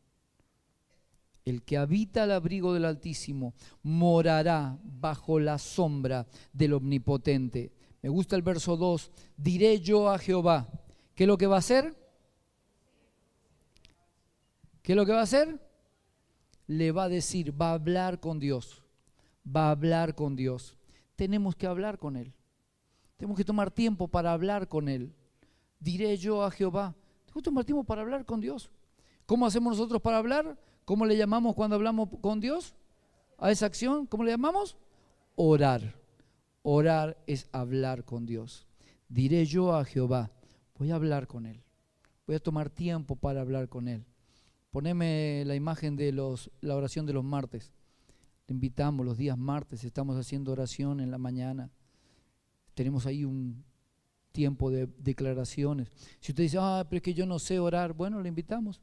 El 1.44 1.62
que 1.62 1.76
habita 1.76 2.22
al 2.22 2.32
abrigo 2.32 2.72
del 2.72 2.86
Altísimo 2.86 3.54
morará 3.82 4.78
bajo 4.82 5.38
la 5.38 5.58
sombra 5.58 6.26
del 6.52 6.72
Omnipotente. 6.72 7.72
Me 8.00 8.08
gusta 8.08 8.36
el 8.36 8.42
verso 8.42 8.76
2. 8.76 9.10
Diré 9.36 9.80
yo 9.80 10.08
a 10.10 10.18
Jehová. 10.18 10.68
¿Qué 11.14 11.24
es 11.24 11.28
lo 11.28 11.36
que 11.36 11.46
va 11.46 11.56
a 11.56 11.58
hacer? 11.58 11.94
¿Qué 14.82 14.92
es 14.92 14.96
lo 14.96 15.06
que 15.06 15.12
va 15.12 15.20
a 15.20 15.24
hacer? 15.24 15.60
Le 16.66 16.92
va 16.92 17.04
a 17.04 17.08
decir, 17.08 17.58
va 17.58 17.70
a 17.70 17.74
hablar 17.74 18.20
con 18.20 18.38
Dios. 18.38 18.82
Va 19.46 19.68
a 19.68 19.70
hablar 19.72 20.14
con 20.14 20.36
Dios. 20.36 20.76
Tenemos 21.14 21.56
que 21.56 21.66
hablar 21.66 21.98
con 21.98 22.16
Él. 22.16 22.34
Tenemos 23.24 23.38
que 23.38 23.44
tomar 23.46 23.70
tiempo 23.70 24.06
para 24.06 24.34
hablar 24.34 24.68
con 24.68 24.86
Él. 24.86 25.10
Diré 25.80 26.14
yo 26.18 26.44
a 26.44 26.50
Jehová. 26.50 26.94
Tengo 27.24 27.40
que 27.40 27.44
tomar 27.44 27.64
tiempo 27.64 27.82
para 27.82 28.02
hablar 28.02 28.26
con 28.26 28.38
Dios. 28.38 28.68
¿Cómo 29.24 29.46
hacemos 29.46 29.78
nosotros 29.78 30.02
para 30.02 30.18
hablar? 30.18 30.58
¿Cómo 30.84 31.06
le 31.06 31.16
llamamos 31.16 31.54
cuando 31.54 31.76
hablamos 31.76 32.10
con 32.20 32.38
Dios? 32.38 32.74
A 33.38 33.50
esa 33.50 33.64
acción, 33.64 34.04
¿cómo 34.04 34.24
le 34.24 34.32
llamamos? 34.32 34.76
Orar. 35.36 35.94
Orar 36.60 37.16
es 37.26 37.48
hablar 37.50 38.04
con 38.04 38.26
Dios. 38.26 38.66
Diré 39.08 39.46
yo 39.46 39.74
a 39.74 39.86
Jehová, 39.86 40.30
voy 40.78 40.90
a 40.90 40.96
hablar 40.96 41.26
con 41.26 41.46
Él. 41.46 41.62
Voy 42.26 42.36
a 42.36 42.40
tomar 42.40 42.68
tiempo 42.68 43.16
para 43.16 43.40
hablar 43.40 43.70
con 43.70 43.88
Él. 43.88 44.04
Poneme 44.70 45.44
la 45.46 45.54
imagen 45.54 45.96
de 45.96 46.12
los, 46.12 46.50
la 46.60 46.76
oración 46.76 47.06
de 47.06 47.14
los 47.14 47.24
martes. 47.24 47.72
Te 48.44 48.52
invitamos 48.52 49.06
los 49.06 49.16
días 49.16 49.38
martes, 49.38 49.82
estamos 49.82 50.18
haciendo 50.18 50.52
oración 50.52 51.00
en 51.00 51.10
la 51.10 51.16
mañana. 51.16 51.70
Tenemos 52.74 53.06
ahí 53.06 53.24
un 53.24 53.64
tiempo 54.32 54.70
de 54.70 54.88
declaraciones. 54.98 55.90
Si 56.20 56.32
usted 56.32 56.42
dice, 56.42 56.58
ah, 56.60 56.84
pero 56.88 56.98
es 56.98 57.02
que 57.02 57.14
yo 57.14 57.24
no 57.24 57.38
sé 57.38 57.58
orar, 57.58 57.92
bueno, 57.92 58.20
le 58.20 58.28
invitamos. 58.28 58.80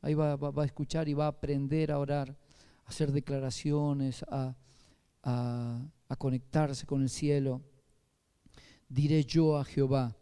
Ahí 0.00 0.14
va, 0.14 0.32
a 0.34 0.64
escuchar 0.64 1.08
y 1.08 1.14
va 1.14 1.26
a 1.26 1.28
aprender 1.28 1.92
a 1.92 1.98
orar, 1.98 2.30
a 2.84 2.88
hacer 2.88 3.12
declaraciones, 3.12 4.24
a, 4.30 4.56
a 5.22 6.16
conectarse 6.16 6.86
con 6.86 7.02
el 7.02 7.10
cielo. 7.10 7.60
Diré 8.88 9.24
yo 9.24 9.58
a 9.58 9.64
Jehová, 9.64 10.16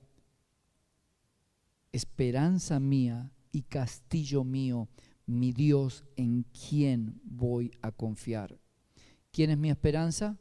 esperanza 1.93 2.81
mía 2.81 3.31
y 3.53 3.63
castillo 3.63 4.43
mío, 4.43 4.89
mi 5.27 5.53
Dios 5.53 6.05
en 6.17 6.43
quien 6.45 7.21
voy 7.23 7.71
a 7.83 7.93
confiar. 7.93 8.59
¿Quién 9.31 9.51
es 9.51 9.59
mi 9.59 9.71
esperanza? 9.71 10.37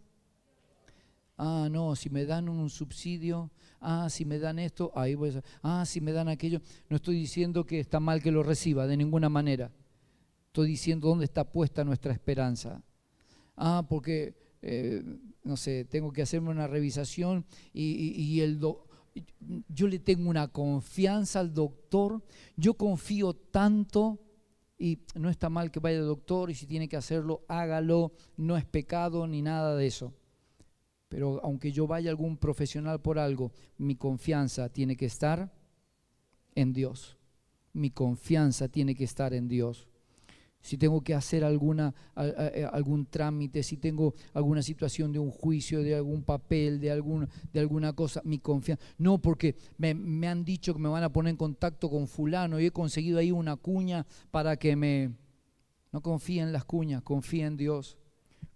Ah, 1.38 1.68
no, 1.70 1.96
si 1.96 2.10
me 2.10 2.26
dan 2.26 2.48
un 2.48 2.70
subsidio, 2.70 3.52
ah, 3.82 4.10
si 4.10 4.24
me 4.24 4.40
dan 4.40 4.58
esto, 4.58 4.92
ahí 4.96 5.16
voy 5.16 5.32
a 5.32 5.82
ah, 5.82 5.86
si 5.86 6.00
me 6.00 6.14
dan 6.14 6.30
aquello. 6.30 6.62
No 6.90 6.96
estoy 6.96 7.16
diciendo 7.16 7.66
que 7.66 7.80
está 7.80 8.00
mal 8.00 8.22
que 8.22 8.32
lo 8.32 8.42
reciba, 8.42 8.88
de 8.88 8.96
ninguna 8.96 9.28
manera. 9.28 9.72
Estoy 10.48 10.70
diciendo 10.70 11.10
dónde 11.10 11.26
está 11.26 11.52
puesta 11.52 11.84
nuestra 11.84 12.14
esperanza. 12.14 12.82
Ah, 13.58 13.86
porque, 13.90 14.36
eh, 14.62 15.04
no 15.44 15.58
sé, 15.58 15.86
tengo 15.86 16.14
que 16.14 16.22
hacerme 16.22 16.50
una 16.50 16.68
revisación 16.68 17.46
y, 17.74 18.40
el 18.40 18.60
yo 19.70 19.88
le 19.88 20.00
tengo 20.00 20.30
una 20.30 20.50
confianza 20.50 21.40
al 21.40 21.54
doctor, 21.54 22.22
yo 22.58 22.74
confío 22.74 23.34
tanto 23.34 24.20
y 24.78 25.00
no 25.16 25.30
está 25.30 25.50
mal 25.50 25.72
que 25.72 25.80
vaya 25.80 26.00
al 26.00 26.06
doctor 26.06 26.50
y 26.50 26.56
si 26.56 26.66
tiene 26.66 26.90
que 26.90 26.98
hacerlo, 26.98 27.46
hágalo, 27.48 28.12
no 28.36 28.58
es 28.58 28.66
pecado 28.66 29.26
ni 29.28 29.42
nada 29.42 29.76
de 29.76 29.88
eso. 29.88 30.14
Pero 31.16 31.40
aunque 31.46 31.72
yo 31.72 31.88
vaya 31.88 32.10
a 32.10 32.12
algún 32.12 32.36
profesional 32.36 33.00
por 33.00 33.18
algo, 33.20 33.54
mi 33.78 33.96
confianza 33.96 34.68
tiene 34.68 34.98
que 34.98 35.06
estar 35.06 35.50
en 36.56 36.74
Dios. 36.74 37.16
Mi 37.72 37.90
confianza 37.90 38.68
tiene 38.68 38.96
que 38.96 39.06
estar 39.06 39.34
en 39.34 39.48
Dios. 39.48 39.88
Si 40.60 40.78
tengo 40.78 41.00
que 41.00 41.14
hacer 41.14 41.46
alguna, 41.46 41.96
eh, 42.18 42.68
algún 42.70 43.06
trámite, 43.06 43.64
si 43.64 43.78
tengo 43.78 44.14
alguna 44.34 44.62
situación 44.62 45.14
de 45.14 45.20
un 45.20 45.32
juicio, 45.32 45.84
de 45.84 45.96
algún 45.96 46.22
papel, 46.22 46.82
de, 46.82 46.92
algún, 46.92 47.30
de 47.54 47.62
alguna 47.62 47.94
cosa, 47.94 48.22
mi 48.26 48.40
confianza. 48.40 48.84
No, 48.98 49.18
porque 49.22 49.56
me, 49.78 49.94
me 49.94 50.28
han 50.28 50.44
dicho 50.44 50.74
que 50.74 50.82
me 50.82 50.90
van 50.90 51.04
a 51.04 51.14
poner 51.14 51.30
en 51.30 51.38
contacto 51.38 51.90
con 51.90 52.10
fulano 52.10 52.60
y 52.60 52.66
he 52.66 52.72
conseguido 52.72 53.20
ahí 53.20 53.32
una 53.32 53.56
cuña 53.56 54.06
para 54.32 54.58
que 54.58 54.76
me... 54.76 55.14
No 55.94 56.02
confía 56.02 56.44
en 56.44 56.52
las 56.52 56.66
cuñas, 56.66 57.04
confía 57.04 57.48
en 57.48 57.56
Dios 57.56 57.98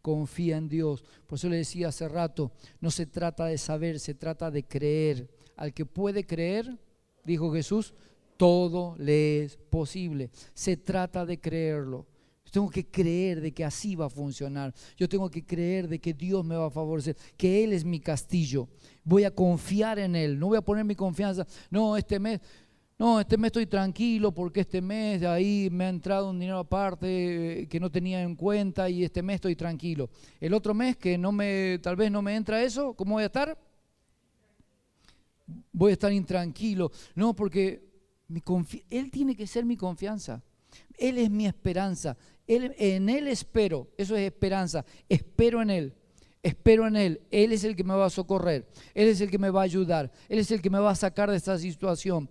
confía 0.10 0.58
en 0.58 0.68
Dios. 0.68 1.04
Por 1.28 1.38
eso 1.38 1.50
le 1.50 1.58
decía 1.58 1.90
hace 1.90 2.08
rato, 2.10 2.52
no 2.82 2.90
se 2.90 3.06
trata 3.06 3.46
de 3.46 3.60
saber, 3.60 4.00
se 4.00 4.16
trata 4.16 4.50
de 4.50 4.64
creer. 4.64 5.30
Al 5.56 5.72
que 5.72 5.86
puede 5.86 6.26
creer, 6.26 6.80
dijo 7.24 7.54
Jesús, 7.54 7.94
todo 8.36 8.96
le 8.98 9.44
es 9.44 9.58
posible. 9.70 10.32
Se 10.56 10.78
trata 10.78 11.28
de 11.28 11.40
creerlo. 11.40 12.08
Yo 12.46 12.52
tengo 12.52 12.70
que 12.72 12.88
creer 12.88 13.40
de 13.40 13.52
que 13.52 13.64
así 13.64 13.96
va 13.96 14.08
a 14.08 14.10
funcionar. 14.10 14.74
Yo 14.98 15.08
tengo 15.08 15.30
que 15.30 15.46
creer 15.46 15.88
de 15.88 16.00
que 16.00 16.16
Dios 16.16 16.44
me 16.44 16.56
va 16.56 16.66
a 16.66 16.72
favorecer, 16.72 17.16
que 17.38 17.64
Él 17.64 17.74
es 17.74 17.86
mi 17.86 18.00
castillo. 18.00 18.68
Voy 19.04 19.26
a 19.26 19.36
confiar 19.36 20.00
en 20.00 20.16
Él. 20.16 20.40
No 20.40 20.48
voy 20.48 20.58
a 20.58 20.62
poner 20.62 20.86
mi 20.86 20.96
confianza. 20.96 21.46
No, 21.70 21.96
este 21.96 22.18
mes 22.18 22.40
no, 23.00 23.18
este 23.22 23.38
mes 23.38 23.48
estoy 23.48 23.66
tranquilo 23.66 24.34
porque 24.34 24.60
este 24.60 24.82
mes 24.82 25.22
de 25.22 25.28
ahí 25.28 25.70
me 25.72 25.86
ha 25.86 25.90
entrado 25.90 26.30
un 26.30 26.38
dinero 26.38 26.60
aparte 26.60 27.62
eh, 27.62 27.68
que 27.70 27.80
no 27.80 27.90
tenía 27.90 28.22
en 28.22 28.36
cuenta 28.36 28.90
y 28.90 29.06
este 29.06 29.24
mes 29.24 29.36
estoy 29.36 29.56
tranquilo. 29.56 30.10
El 30.38 30.54
otro 30.54 30.74
mes 30.74 30.98
que 30.98 31.18
no 31.18 31.32
me, 31.32 31.80
tal 31.82 31.96
vez 31.96 32.12
no 32.12 32.22
me 32.22 32.36
entra 32.36 32.62
eso, 32.62 32.94
¿cómo 32.94 33.14
voy 33.14 33.24
a 33.24 33.28
estar? 33.28 33.58
Voy 35.72 35.92
a 35.92 35.94
estar 35.94 36.12
intranquilo. 36.12 36.92
No, 37.16 37.34
porque 37.34 37.90
Él 38.90 39.10
tiene 39.12 39.34
que 39.34 39.48
ser 39.48 39.64
mi 39.64 39.78
confianza. 39.78 40.44
Él 40.98 41.20
es 41.20 41.30
mi 41.30 41.46
esperanza. 41.48 42.18
Él, 42.46 42.76
en 42.78 43.08
Él 43.08 43.30
espero. 43.30 43.88
Eso 43.98 44.14
es 44.18 44.24
esperanza. 44.24 44.84
Espero 45.08 45.62
en 45.62 45.70
Él. 45.70 45.94
Espero 46.44 46.86
en 46.86 46.98
Él. 46.98 47.22
Él 47.32 47.54
es 47.54 47.64
el 47.64 47.78
que 47.78 47.86
me 47.86 47.94
va 47.94 48.08
a 48.08 48.10
socorrer. 48.10 48.68
Él 48.94 49.08
es 49.08 49.22
el 49.22 49.32
que 49.32 49.38
me 49.38 49.52
va 49.52 49.62
a 49.62 49.64
ayudar. 49.64 50.12
Él 50.28 50.40
es 50.40 50.52
el 50.52 50.62
que 50.62 50.70
me 50.70 50.80
va 50.80 50.92
a 50.92 50.96
sacar 50.96 51.32
de 51.32 51.38
esta 51.38 51.58
situación 51.58 52.30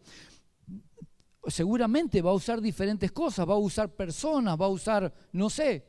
seguramente 1.46 2.22
va 2.22 2.30
a 2.30 2.34
usar 2.34 2.60
diferentes 2.60 3.12
cosas, 3.12 3.48
va 3.48 3.54
a 3.54 3.58
usar 3.58 3.94
personas, 3.94 4.60
va 4.60 4.66
a 4.66 4.70
usar, 4.70 5.12
no 5.32 5.48
sé, 5.48 5.84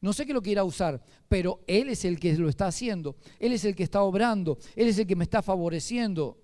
no 0.00 0.12
sé 0.12 0.26
qué 0.26 0.32
lo 0.32 0.42
quiera 0.42 0.64
usar, 0.64 1.02
pero 1.28 1.60
Él 1.66 1.88
es 1.88 2.04
el 2.04 2.20
que 2.20 2.36
lo 2.36 2.48
está 2.48 2.66
haciendo, 2.66 3.16
Él 3.38 3.52
es 3.52 3.64
el 3.64 3.74
que 3.74 3.82
está 3.82 4.02
obrando, 4.02 4.58
Él 4.76 4.88
es 4.88 4.98
el 4.98 5.06
que 5.06 5.16
me 5.16 5.24
está 5.24 5.42
favoreciendo. 5.42 6.38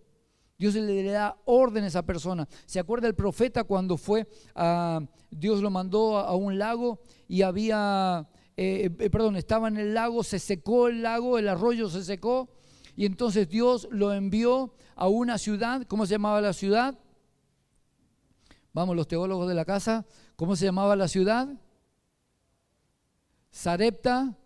Dios 0.56 0.75
le 0.75 1.02
da 1.04 1.37
orden 1.46 1.84
a 1.84 1.88
esa 1.88 2.04
persona. 2.04 2.49
¿Se 2.64 2.78
acuerda 2.78 3.08
el 3.08 3.14
profeta 3.14 3.64
cuando 3.64 3.96
fue, 3.96 4.26
a, 4.54 5.00
Dios 5.30 5.61
lo 5.61 5.70
mandó 5.70 6.18
a, 6.18 6.34
un 6.37 6.58
lago 6.58 7.00
y 7.26 7.42
había, 7.42 8.28
eh, 8.56 8.88
eh, 8.99 9.11
perdón, 9.11 9.37
estaba 9.37 9.68
en 9.68 9.78
el 9.78 9.94
lago, 9.94 10.23
se 10.23 10.38
secó 10.38 10.88
el 10.88 11.02
lago, 11.02 11.38
el 11.38 11.49
arroyo 11.49 11.88
se 11.88 12.04
secó 12.04 12.49
y 12.96 13.04
entonces 13.06 13.49
Dios 13.49 13.88
lo 13.90 14.12
envió 14.12 14.75
a 14.94 15.08
una 15.08 15.38
ciudad, 15.38 15.82
¿cómo 15.88 16.06
se 16.06 16.12
llamaba 16.12 16.40
la 16.40 16.52
ciudad? 16.52 16.96
Vamos, 18.75 18.97
los 18.97 19.07
teólogos 19.07 19.49
de 19.49 19.54
la 19.54 19.64
casa, 19.64 20.04
¿cómo 20.35 20.57
se 20.57 20.64
llamaba 20.64 20.97
la 20.97 21.07
ciudad? 21.07 21.49
Sarepta, 23.50 24.37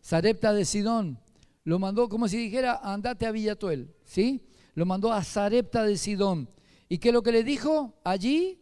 Sarepta 0.00 0.54
de 0.54 0.64
Sidón. 0.64 1.20
Lo 1.62 1.78
mandó 1.78 2.08
como 2.08 2.26
si 2.26 2.38
dijera, 2.38 2.80
andate 2.82 3.26
a 3.26 3.30
Villatuel, 3.30 3.94
¿sí? 4.04 4.48
Lo 4.74 4.86
mandó 4.86 5.12
a 5.12 5.22
Sarepta 5.22 5.84
de 5.84 5.98
Sidón. 5.98 6.48
¿Y 6.88 6.96
qué 6.96 7.08
es 7.08 7.14
lo 7.14 7.22
que 7.22 7.32
le 7.32 7.44
dijo? 7.44 8.00
Allí 8.02 8.58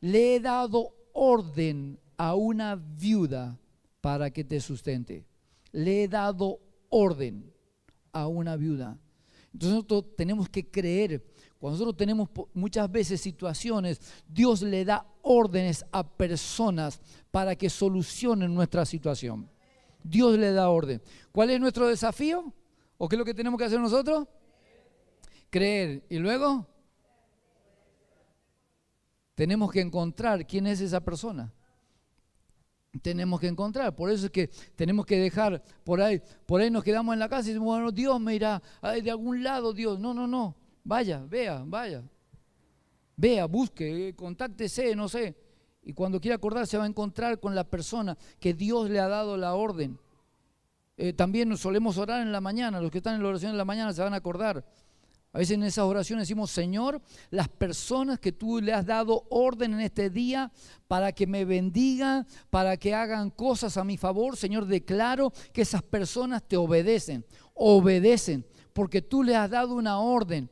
le 0.00 0.36
he 0.36 0.40
dado 0.40 0.94
orden 1.12 1.98
a 2.16 2.36
una 2.36 2.76
viuda 2.76 3.58
para 4.00 4.30
que 4.30 4.44
te 4.44 4.60
sustente. 4.60 5.26
Le 5.72 6.04
he 6.04 6.08
dado 6.08 6.60
orden 6.90 7.52
a 8.12 8.28
una 8.28 8.54
viuda. 8.54 8.96
Entonces 9.52 9.74
nosotros 9.74 10.16
tenemos 10.16 10.48
que 10.48 10.70
creer 10.70 11.24
cuando 11.58 11.74
nosotros 11.74 11.96
tenemos 11.96 12.28
muchas 12.54 12.90
veces 12.90 13.20
situaciones, 13.20 14.00
Dios 14.28 14.62
le 14.62 14.84
da 14.84 15.06
órdenes 15.22 15.84
a 15.90 16.06
personas 16.06 17.00
para 17.32 17.56
que 17.56 17.68
solucionen 17.68 18.54
nuestra 18.54 18.84
situación. 18.84 19.50
Dios 20.02 20.38
le 20.38 20.52
da 20.52 20.70
orden. 20.70 21.02
¿Cuál 21.32 21.50
es 21.50 21.60
nuestro 21.60 21.88
desafío? 21.88 22.52
¿O 22.96 23.08
qué 23.08 23.16
es 23.16 23.18
lo 23.18 23.24
que 23.24 23.34
tenemos 23.34 23.58
que 23.58 23.64
hacer 23.64 23.80
nosotros? 23.80 24.28
Creer. 25.50 26.04
¿Y 26.08 26.18
luego? 26.18 26.64
Tenemos 29.34 29.72
que 29.72 29.80
encontrar 29.80 30.46
quién 30.46 30.66
es 30.66 30.80
esa 30.80 31.00
persona. 31.00 31.52
tenemos 33.02 33.40
que 33.40 33.48
encontrar. 33.48 33.94
Por 33.94 34.10
eso 34.10 34.26
es 34.26 34.32
que 34.32 34.48
tenemos 34.76 35.06
que 35.06 35.18
dejar 35.18 35.62
por 35.84 36.00
ahí, 36.00 36.20
por 36.46 36.60
ahí 36.60 36.70
nos 36.70 36.82
quedamos 36.82 37.12
en 37.12 37.18
la 37.18 37.28
casa 37.28 37.48
y 37.48 37.52
decimos, 37.52 37.66
bueno, 37.66 37.92
Dios 37.92 38.20
me 38.20 38.34
irá 38.34 38.62
de 39.02 39.10
algún 39.10 39.42
lado, 39.42 39.72
Dios. 39.72 39.98
No, 39.98 40.14
no, 40.14 40.26
no. 40.26 40.56
Vaya, 40.88 41.22
vea, 41.28 41.62
vaya. 41.66 42.02
Vea, 43.14 43.44
busque, 43.44 44.14
contáctese, 44.16 44.96
no 44.96 45.06
sé. 45.06 45.36
Y 45.82 45.92
cuando 45.92 46.18
quiera 46.18 46.36
acordar 46.36 46.66
se 46.66 46.78
va 46.78 46.84
a 46.84 46.86
encontrar 46.86 47.38
con 47.40 47.54
la 47.54 47.64
persona 47.64 48.16
que 48.40 48.54
Dios 48.54 48.88
le 48.88 48.98
ha 48.98 49.06
dado 49.06 49.36
la 49.36 49.54
orden. 49.54 49.98
Eh, 50.96 51.12
también 51.12 51.54
solemos 51.58 51.98
orar 51.98 52.22
en 52.22 52.32
la 52.32 52.40
mañana, 52.40 52.80
los 52.80 52.90
que 52.90 52.98
están 52.98 53.16
en 53.16 53.22
la 53.22 53.28
oración 53.28 53.50
en 53.50 53.58
la 53.58 53.66
mañana 53.66 53.92
se 53.92 54.00
van 54.00 54.14
a 54.14 54.16
acordar. 54.16 54.64
A 55.34 55.38
veces 55.38 55.56
en 55.56 55.62
esas 55.64 55.84
oraciones 55.84 56.22
decimos, 56.22 56.50
Señor, 56.50 57.02
las 57.28 57.50
personas 57.50 58.18
que 58.18 58.32
tú 58.32 58.58
le 58.62 58.72
has 58.72 58.86
dado 58.86 59.26
orden 59.28 59.74
en 59.74 59.80
este 59.80 60.08
día 60.08 60.50
para 60.86 61.12
que 61.12 61.26
me 61.26 61.44
bendigan, 61.44 62.26
para 62.48 62.78
que 62.78 62.94
hagan 62.94 63.28
cosas 63.28 63.76
a 63.76 63.84
mi 63.84 63.98
favor, 63.98 64.38
Señor, 64.38 64.64
declaro 64.64 65.34
que 65.52 65.60
esas 65.60 65.82
personas 65.82 66.42
te 66.48 66.56
obedecen, 66.56 67.26
obedecen, 67.52 68.46
porque 68.72 69.02
tú 69.02 69.22
le 69.22 69.36
has 69.36 69.50
dado 69.50 69.74
una 69.74 70.00
orden. 70.00 70.48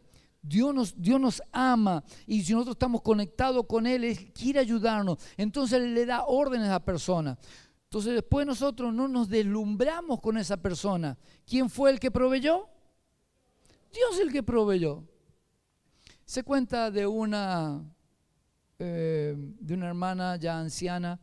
Dios 0.48 0.74
nos, 1.20 1.42
ama 1.52 2.04
y 2.26 2.42
si 2.42 2.52
nosotros 2.52 2.76
estamos 2.76 3.02
conectados 3.02 3.66
con 3.66 3.86
Él, 3.86 4.04
Él 4.04 4.32
quiere 4.32 4.60
ayudarnos. 4.60 5.18
Entonces 5.36 5.80
Él 5.80 5.94
le 5.94 6.06
da 6.06 6.24
orden 6.24 6.62
a 6.62 6.66
esa 6.66 6.80
persona. 6.80 7.38
Entonces 7.84 8.14
después 8.14 8.46
nosotros 8.46 8.92
no 8.92 9.08
nos 9.08 9.28
deslumbramos 9.28 10.20
con 10.20 10.38
esa 10.38 10.56
persona. 10.56 11.18
¿Quién 11.46 11.70
fue 11.70 11.90
el 11.90 12.00
que 12.00 12.10
proveyó? 12.10 12.68
Dios 13.92 14.20
el 14.20 14.32
que 14.32 14.42
proveyó. 14.42 15.04
Se 16.24 16.42
cuenta 16.42 16.90
de 16.90 17.06
una, 17.06 17.82
eh, 18.78 19.34
de 19.36 19.74
una 19.74 19.88
hermana 19.88 20.36
ya 20.36 20.58
anciana 20.58 21.20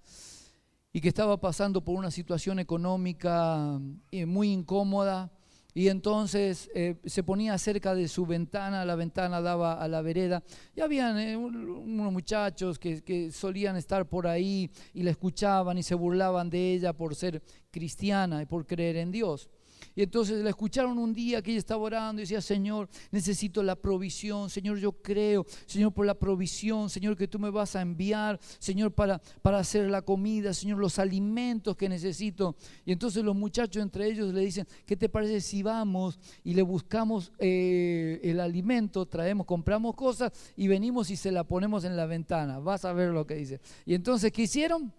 y 0.92 1.02
que 1.02 1.10
estaba 1.10 1.40
pasando 1.40 1.84
por 1.84 1.96
una 1.96 2.12
situación 2.12 2.60
económica 2.60 3.80
eh, 4.12 4.26
muy 4.26 4.52
incómoda 4.52 5.32
y 5.74 5.88
entonces 5.88 6.70
eh, 6.76 6.96
se 7.06 7.24
ponía 7.24 7.58
cerca 7.58 7.96
de 7.96 8.08
su 8.08 8.26
ventana, 8.26 8.86
la 8.86 8.96
ventana 8.96 9.42
daba 9.42 9.74
a 9.82 9.88
la 9.88 10.02
vereda, 10.02 10.44
y 10.76 10.82
habían 10.82 11.18
unos 11.36 12.12
muchachos 12.12 12.78
que, 12.78 13.02
que, 13.04 13.32
solían 13.32 13.76
estar 13.76 14.08
por 14.08 14.28
ahí 14.28 14.70
y 14.94 15.04
la 15.04 15.12
escuchaban 15.12 15.78
y 15.78 15.84
se 15.84 15.96
burlaban 15.96 16.50
de 16.50 16.74
ella 16.74 16.94
por 16.94 17.16
ser 17.16 17.42
cristiana 17.72 18.42
y 18.42 18.46
por 18.46 18.66
creer 18.66 18.98
en 18.98 19.12
Dios. 19.12 19.50
Y 19.96 20.04
entonces 20.04 20.44
la 20.44 20.50
escucharon 20.50 20.98
un 20.98 21.14
día 21.14 21.42
que 21.42 21.52
ella 21.52 21.60
estaba 21.60 21.82
orando 21.82 22.22
y 22.22 22.24
decía, 22.24 22.42
Señor, 22.42 22.90
necesito 23.12 23.62
la 23.62 23.76
provisión, 23.76 24.50
Señor, 24.50 24.78
yo 24.78 24.92
creo, 24.92 25.46
Señor, 25.66 25.94
por 25.94 26.06
la 26.06 26.16
provisión, 26.16 26.90
Señor, 26.90 27.16
que 27.16 27.28
tú 27.28 27.40
me 27.40 27.50
vas 27.50 27.76
a 27.76 27.82
enviar, 27.82 28.40
Señor, 28.60 28.92
para, 28.92 29.22
para 29.42 29.60
hacer 29.60 29.90
la 29.90 30.02
comida, 30.02 30.54
Señor, 30.54 30.80
los 30.80 30.98
alimentos 31.00 31.76
que 31.76 31.90
necesito. 31.90 32.56
Y 32.86 32.92
entonces 32.92 33.24
los 33.24 33.36
muchachos 33.36 33.82
entre 33.82 34.08
ellos 34.08 34.34
le 34.34 34.42
dicen, 34.42 34.68
¿qué 34.86 34.98
te 34.98 35.10
parece 35.10 35.42
si 35.42 35.62
vamos 35.62 36.20
y 36.44 36.54
le 36.54 36.62
buscamos 36.62 37.32
eh, 37.38 38.20
el 38.24 38.40
alimento, 38.40 39.06
traemos, 39.06 39.46
compramos 39.46 39.96
cosas 39.96 40.32
y 40.56 40.68
venimos 40.68 41.10
y 41.10 41.16
se 41.16 41.32
la 41.32 41.44
ponemos 41.44 41.84
en 41.84 41.96
la 41.96 42.06
ventana? 42.06 42.60
Vas 42.60 42.86
a 42.86 42.94
ver 42.94 43.10
lo 43.10 43.28
que 43.28 43.36
dice. 43.36 43.62
Y 43.86 43.94
entonces, 43.94 44.32
¿qué 44.32 44.44
hicieron? 44.44 44.92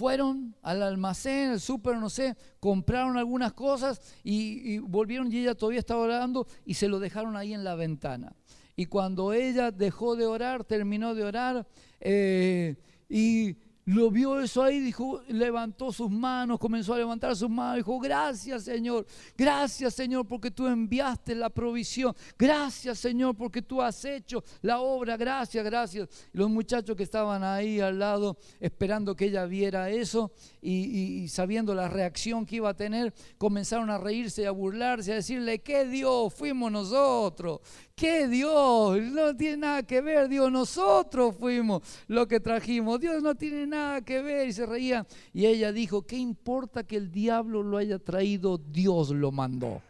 Fueron 0.00 0.56
al 0.62 0.82
almacén, 0.82 1.50
al 1.50 1.60
súper, 1.60 1.98
no 1.98 2.08
sé, 2.08 2.34
compraron 2.58 3.18
algunas 3.18 3.52
cosas 3.52 4.00
y, 4.24 4.78
volvieron 4.78 5.30
y 5.30 5.40
ella 5.40 5.54
todavía 5.54 5.80
estaba 5.80 6.00
orando 6.00 6.46
y 6.64 6.72
se 6.72 6.88
lo 6.88 7.00
dejaron 7.00 7.36
ahí 7.36 7.52
en 7.52 7.64
la 7.64 7.74
ventana. 7.74 8.34
Y 8.76 8.86
cuando 8.86 9.34
ella 9.34 9.70
dejó 9.70 10.16
de 10.16 10.24
orar, 10.24 10.64
terminó 10.64 11.14
de 11.14 11.24
orar 11.24 11.66
eh, 12.00 12.76
y 13.10 13.58
lo 13.86 14.10
vio 14.10 14.40
eso 14.40 14.62
ahí, 14.62 14.78
dijo, 14.80 15.22
levantó 15.28 15.92
sus 15.92 16.10
manos, 16.10 16.58
comenzó 16.58 16.94
a 16.94 16.98
levantar 16.98 17.34
sus 17.34 17.50
manos, 17.50 17.76
dijo, 17.76 17.98
gracias 17.98 18.64
Señor, 18.64 19.06
gracias 19.36 19.94
Señor 19.94 20.26
porque 20.26 20.50
tú 20.50 20.66
enviaste 20.66 21.34
la 21.34 21.50
provisión, 21.50 22.14
gracias 22.38 22.98
Señor 22.98 23.36
porque 23.36 23.62
tú 23.62 23.80
has 23.80 24.04
hecho 24.04 24.44
la 24.62 24.80
obra, 24.80 25.16
gracias, 25.16 25.64
gracias. 25.64 26.08
Y 26.32 26.38
los 26.38 26.50
muchachos 26.50 26.96
que 26.96 27.02
estaban 27.02 27.42
ahí 27.42 27.80
al 27.80 27.98
lado 27.98 28.36
esperando 28.60 29.16
que 29.16 29.26
ella 29.26 29.46
viera 29.46 29.90
eso 29.90 30.32
y, 30.60 31.26
sabiendo 31.28 31.74
la 31.74 31.88
reacción 31.88 32.46
que 32.46 32.56
iba 32.56 32.70
a 32.70 32.74
tener, 32.74 33.12
comenzaron 33.38 33.90
a 33.90 33.98
reírse 33.98 34.42
y 34.42 34.44
a 34.44 34.50
burlarse, 34.50 35.12
a 35.12 35.16
decirle, 35.16 35.60
¿qué 35.60 35.86
Dios? 35.86 36.32
Fuimos 36.34 36.70
nosotros, 36.70 37.60
¿Qué 38.00 38.26
Dios? 38.28 38.98
No 39.12 39.36
tiene 39.36 39.58
nada 39.58 39.82
que 39.82 40.00
ver, 40.00 40.26
Dios, 40.26 40.50
nosotros 40.50 41.36
fuimos 41.36 41.82
lo 42.06 42.26
que 42.26 42.40
trajimos, 42.40 42.98
Dios 42.98 43.22
no 43.22 43.34
tiene 43.34 43.66
nada 43.66 44.00
que 44.00 44.22
ver. 44.22 44.48
Y 44.48 44.54
se 44.54 44.64
reía. 44.64 45.06
Y 45.34 45.44
ella 45.44 45.70
dijo, 45.70 46.06
¿qué 46.06 46.16
importa 46.16 46.82
que 46.82 46.96
el 46.96 47.12
diablo 47.12 47.62
lo 47.62 47.76
haya 47.76 47.98
traído? 47.98 48.56
Dios 48.56 49.10
lo 49.10 49.30
mandó. 49.30 49.82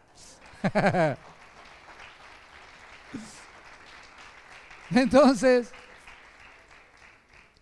Entonces, 4.91 5.71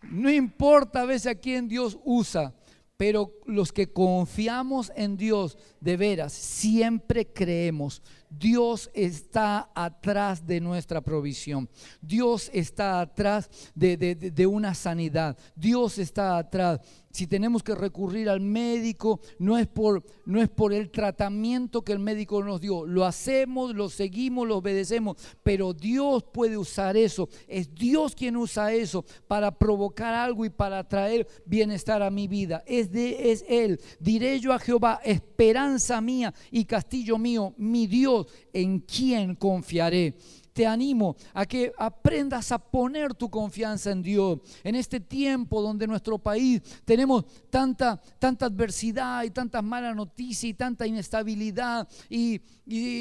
no 0.02 0.32
importa 0.32 1.02
a 1.02 1.06
veces 1.06 1.28
a 1.28 1.36
quién 1.36 1.68
Dios 1.68 2.00
usa, 2.04 2.56
pero 3.00 3.32
los 3.46 3.72
que 3.72 3.94
confiamos 3.94 4.92
en 4.94 5.16
Dios 5.16 5.58
de 5.80 5.96
veras, 5.96 6.34
siempre 6.34 7.26
creemos, 7.26 8.02
Dios 8.30 8.92
está 8.94 9.72
atrás 9.74 10.46
de 10.46 10.60
nuestra 10.60 11.00
provisión. 11.00 11.70
Dios 12.02 12.52
está 12.54 13.00
atrás 13.00 13.50
de, 13.74 14.46
una 14.48 14.74
sanidad. 14.74 15.38
Dios 15.56 15.98
está 15.98 16.38
atrás. 16.38 16.82
Si 17.12 17.26
tenemos 17.26 17.64
que 17.64 17.74
recurrir 17.74 18.30
al 18.30 18.40
médico, 18.40 19.20
no 19.40 19.58
es, 19.58 19.66
por, 19.66 20.04
no 20.26 20.40
es 20.42 20.48
por 20.48 20.74
el 20.74 20.92
tratamiento 20.92 21.82
que 21.82 21.92
el 21.92 22.00
médico 22.00 22.44
nos 22.44 22.62
dio. 22.62 22.86
Lo 22.86 23.04
hacemos, 23.04 23.74
lo 23.74 23.90
seguimos, 23.90 24.48
lo 24.48 24.58
obedecemos. 24.58 25.18
Pero 25.42 25.74
Dios 25.74 26.24
puede 26.32 26.56
usar 26.56 26.96
eso. 26.98 27.28
Es 27.48 27.74
Dios 27.74 28.14
quien 28.14 28.38
usa 28.38 28.74
eso 28.74 29.04
para 29.28 29.58
provocar 29.58 30.14
algo 30.14 30.46
y 30.46 30.52
para 30.52 30.88
traer 30.88 31.28
bienestar 31.46 32.04
a 32.04 32.12
mi 32.12 32.28
vida. 32.28 32.64
Es, 32.68 32.92
de, 32.92 33.32
es 33.32 33.44
Él. 33.50 33.80
Diré 34.00 34.40
yo 34.40 34.54
a 34.54 34.60
Jehová, 34.60 35.02
esperanza 35.04 36.02
mía 36.02 36.34
y 36.52 36.66
castillo 36.66 37.18
mío, 37.18 37.56
mi 37.58 37.88
Dios 37.88 38.28
en 38.54 38.80
quién 38.80 39.36
confiaré. 39.36 40.16
Te 40.60 40.68
animo 40.68 41.16
a 41.34 41.46
que 41.46 41.72
aprendas 41.78 42.52
a 42.52 42.60
poner 42.60 43.14
tu 43.14 43.30
confianza 43.30 43.92
en 43.92 44.02
Dios. 44.02 44.40
En 44.62 44.76
este 44.76 45.00
tiempo 45.00 45.62
donde 45.62 45.88
nuestro 45.88 46.20
país 46.20 46.62
tenemos 46.84 47.24
tanta, 47.50 47.96
tanta 48.20 48.48
adversidad 48.48 49.24
y 49.24 49.30
tantas 49.30 49.64
malas 49.64 49.96
noticias 49.96 50.44
y 50.44 50.54
tanta 50.54 50.86
inestabilidad 50.86 51.88
y, 52.10 52.42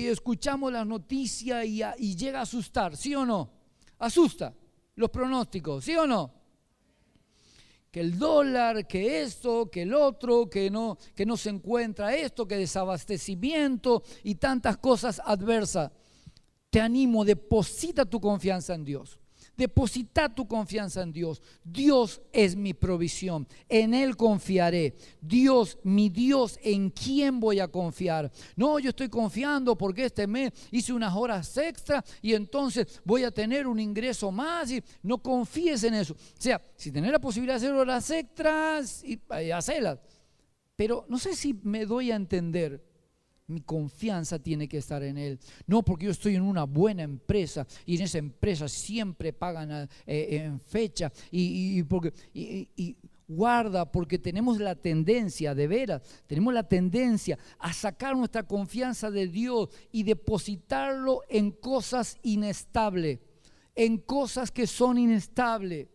escuchamos 0.07 0.73
las 0.73 0.87
noticias 0.87 1.67
y, 1.67 1.83
y 1.99 2.15
llega 2.15 2.39
a 2.39 2.43
asustar, 2.43 2.97
¿sí 2.97 3.17
o 3.17 3.27
no? 3.27 3.51
Asusta 3.99 4.55
los 4.95 5.11
pronósticos, 5.11 5.85
¿sí 5.85 5.97
o 5.97 6.07
no? 6.07 6.33
que 7.91 8.01
el 8.01 8.19
dólar, 8.19 8.87
que 8.87 9.23
esto, 9.23 9.69
que 9.69 9.83
el 9.83 9.95
otro, 9.95 10.49
que 10.49 10.71
no, 10.71 10.97
que 11.17 11.27
no 11.27 11.37
se 11.37 11.51
encuentra 11.51 12.15
esto, 12.15 12.47
que 12.47 12.57
desabastecimiento 12.57 14.05
y 14.23 14.37
tantas 14.37 14.77
cosas 14.77 15.21
adversas. 15.25 15.91
Te 16.71 16.81
animo, 16.81 17.25
deposita 17.25 18.05
tu 18.05 18.21
confianza 18.21 18.75
en 18.75 18.85
Dios. 18.85 19.19
Deposita 19.59 20.33
tu 20.33 20.47
confianza 20.47 21.03
en 21.03 21.13
Dios. 21.13 21.43
Dios 21.65 22.23
es 22.33 22.55
mi 22.55 22.75
provisión. 22.75 23.49
En 23.69 23.93
Él 23.93 24.17
confiaré. 24.17 24.95
Dios, 25.21 25.79
mi 25.83 26.09
Dios, 26.11 26.61
¿en 26.63 26.91
quién 26.91 27.41
voy 27.41 27.59
a 27.59 27.67
confiar? 27.67 28.31
No, 28.55 28.79
yo 28.79 28.91
estoy 28.91 29.09
confiando 29.09 29.77
porque 29.77 30.05
este 30.05 30.29
mes 30.29 30.53
hice 30.71 30.93
unas 30.93 31.13
horas 31.13 31.57
extra 31.57 32.05
y 32.23 32.35
entonces 32.35 33.01
voy 33.05 33.25
a 33.25 33.33
tener 33.33 33.67
un 33.67 33.81
ingreso 33.81 34.31
más. 34.31 34.71
Y 34.71 34.81
no 35.03 35.19
confíes 35.19 35.83
en 35.83 35.95
eso. 35.95 36.15
O 36.15 36.41
sea, 36.41 36.63
si 36.77 36.93
tenés 36.93 37.11
la 37.11 37.19
posibilidad 37.19 37.55
de 37.55 37.67
hacer 37.67 37.75
horas 37.75 38.11
extras, 38.13 39.03
y, 39.03 39.21
hacerlas. 39.51 39.99
Pero 40.77 41.05
no 41.09 41.19
sé 41.19 41.35
si 41.35 41.53
me 41.65 41.85
doy 41.85 42.13
a 42.13 42.15
entender 42.15 42.88
mi 43.49 43.63
confianza 43.63 44.39
tiene 44.39 44.69
que 44.69 44.79
estar 44.79 45.03
en 45.03 45.19
Él. 45.19 45.39
No 45.67 45.83
porque 45.83 46.07
yo 46.07 46.13
estoy 46.13 46.37
en 46.37 46.43
una 46.43 46.65
buena 46.65 47.03
empresa 47.03 47.67
y 47.85 47.97
en 47.97 48.03
esa 48.03 48.19
empresa 48.19 48.69
siempre 48.69 49.33
pagan 49.33 49.89
eh, 50.07 50.27
en 50.31 50.61
fecha 50.61 51.11
y, 51.31 51.83
porque, 51.85 52.13
y, 52.33 52.97
guarda 53.27 53.91
porque 53.91 54.19
tenemos 54.19 54.59
la 54.59 54.75
tendencia, 54.75 55.55
de 55.55 55.67
veras, 55.67 56.03
tenemos 56.27 56.55
la 56.55 56.67
tendencia 56.67 57.39
a 57.59 57.73
sacar 57.73 58.17
nuestra 58.17 58.43
confianza 58.43 59.11
de 59.11 59.27
Dios 59.27 59.69
y 59.93 60.03
depositarlo 60.03 61.23
en 61.29 61.51
cosas 61.51 62.17
inestables, 62.23 63.19
en 63.75 63.99
cosas 63.99 64.51
que 64.51 64.67
son 64.67 64.99
inestables 64.99 65.89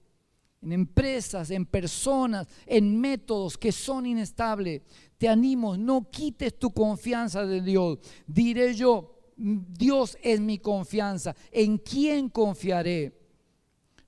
en 0.63 0.71
empresas, 0.71 1.52
en 1.52 1.65
personas, 1.65 2.47
en 2.65 2.99
métodos 2.99 3.58
que 3.58 3.71
son 3.71 4.06
inestables. 4.06 4.82
Te 5.17 5.28
animo, 5.28 5.78
no 5.78 6.10
quites 6.10 6.58
tu 6.58 6.71
confianza 6.71 7.45
de 7.45 7.62
Dios. 7.62 7.99
Diré 8.26 8.73
yo, 8.73 9.13
Dios 9.36 10.17
es 10.21 10.39
mi 10.39 10.60
confianza. 10.60 11.36
¿En 11.52 11.78
quién 11.78 12.30
confiaré? 12.30 13.19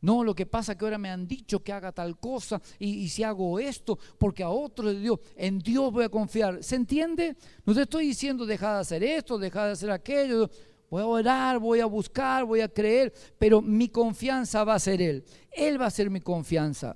No, 0.02 0.24
lo 0.24 0.36
que 0.36 0.46
pasa 0.46 0.74
es 0.74 0.78
que 0.78 0.86
ahora 0.86 1.00
me 1.00 1.10
han 1.10 1.28
dicho 1.28 1.63
que 1.63 1.74
haga 1.74 1.91
tal 1.91 2.20
cosa 2.20 2.62
y, 2.78 3.10
si 3.10 3.24
hago 3.24 3.60
esto, 3.60 3.98
porque 4.20 4.44
a 4.44 4.50
otro 4.50 4.94
de 4.94 5.00
Dios, 5.00 5.20
en 5.36 5.58
Dios 5.58 5.91
voy 5.91 6.04
a 6.04 6.10
confiar. 6.10 6.63
¿Se 6.63 6.76
entiende? 6.76 7.36
No 7.65 7.74
te 7.74 7.82
estoy 7.82 8.08
diciendo 8.08 8.46
deja 8.46 8.76
de 8.76 8.80
hacer 8.82 9.04
esto, 9.04 9.39
deja 9.39 9.65
de 9.65 9.72
hacer 9.72 9.89
aquello. 9.89 10.50
Voy 10.89 11.02
a 11.02 11.08
orar, 11.08 11.60
voy 11.60 11.80
a 11.80 11.86
buscar, 11.86 12.45
voy 12.45 12.62
a 12.62 12.67
creer, 12.67 13.13
pero 13.39 13.62
mi 13.62 13.89
confianza 13.89 14.63
va 14.63 14.76
a 14.76 14.80
ser 14.80 15.02
Él. 15.02 15.26
Él 15.52 15.82
va 15.82 15.88
a 15.88 15.91
ser 15.91 16.10
mi 16.10 16.21
confianza. 16.21 16.95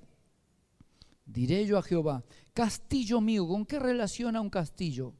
Diré 1.25 1.65
yo 1.65 1.77
a 1.77 1.83
Jehová, 1.83 2.23
castillo 2.53 3.21
mío, 3.21 3.47
¿con 3.47 3.65
qué 3.65 3.79
relaciona 3.79 4.41
un 4.41 4.49
castillo? 4.49 5.13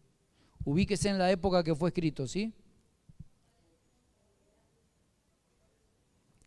Ubíquese 0.64 1.10
en 1.10 1.18
la 1.18 1.32
época 1.32 1.64
que 1.64 1.76
fue 1.76 1.90
escrito, 1.90 2.28
¿sí? 2.28 2.54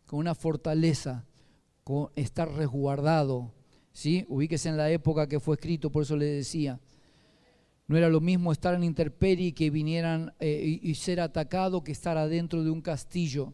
Con 0.05 0.19
una 0.19 0.35
fortaleza, 0.35 1.25
con 1.83 2.09
estar 2.15 2.51
resguardado, 2.51 3.53
¿sí? 3.91 4.25
Ubíquese 4.27 4.69
en 4.69 4.77
la 4.77 4.91
época 4.91 5.27
que 5.27 5.39
fue 5.39 5.55
escrito, 5.55 5.89
por 5.89 6.03
eso 6.03 6.15
le 6.15 6.25
decía. 6.25 6.79
No 7.87 7.97
era 7.97 8.07
lo 8.07 8.21
mismo 8.21 8.51
estar 8.53 8.73
en 8.75 8.83
intemperie 8.83 9.47
y 9.47 9.51
que 9.51 9.69
vinieran 9.69 10.33
eh, 10.39 10.79
y, 10.81 10.95
ser 10.95 11.19
atacado 11.19 11.83
que 11.83 11.91
estar 11.91 12.17
adentro 12.17 12.63
de 12.63 12.69
un 12.71 12.81
castillo. 12.81 13.53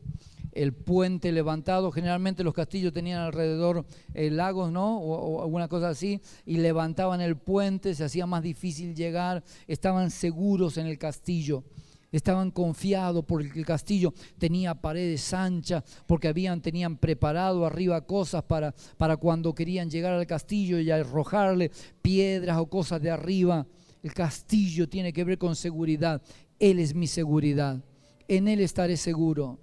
El 0.51 0.73
puente 0.73 1.31
levantado, 1.31 1.91
generalmente 1.91 2.43
los 2.43 2.53
castillos 2.53 2.93
tenían 2.93 3.21
alrededor 3.21 3.85
eh, 4.13 4.29
lagos, 4.29 4.71
¿no? 4.71 4.99
O, 4.99 5.41
alguna 5.41 5.67
cosa 5.67 5.89
así, 5.89 6.21
y 6.45 6.57
levantaban 6.57 7.21
el 7.21 7.37
puente, 7.37 7.95
se 7.95 8.03
hacía 8.03 8.27
más 8.27 8.43
difícil 8.43 8.95
llegar, 8.95 9.43
estaban 9.67 10.11
seguros 10.11 10.77
en 10.77 10.85
el 10.85 10.99
castillo. 10.99 11.63
Estaban 12.11 12.49
confiados 12.51 13.23
porque 13.25 13.51
el 13.57 13.65
castillo 13.65 14.13
tenía 14.37 14.73
paredes 14.75 15.31
anchas, 15.33 15.83
porque 16.07 16.27
habían, 16.27 16.61
tenían 16.61 16.97
preparado 16.97 17.65
arriba 17.65 18.05
cosas 18.05 18.43
para, 18.43 18.73
para 18.97 19.17
cuando 19.17 19.53
querían 19.53 19.89
llegar 19.89 20.13
al 20.13 20.25
castillo 20.27 20.79
y 20.79 20.89
arrojarle 20.89 21.71
piedras 22.01 22.57
o 22.57 22.67
cosas 22.67 23.01
de 23.01 23.11
arriba. 23.11 23.65
El 24.01 24.13
castillo 24.13 24.87
tiene 24.87 25.11
que 25.11 25.23
ver 25.23 25.37
con 25.37 25.55
seguridad. 25.55 26.21
Él 26.57 26.79
es 26.79 26.93
mi 26.95 27.07
seguridad. 27.07 27.83
En 28.27 28.47
Él 28.47 28.61
estaré 28.61 28.97
seguro. 28.97 29.59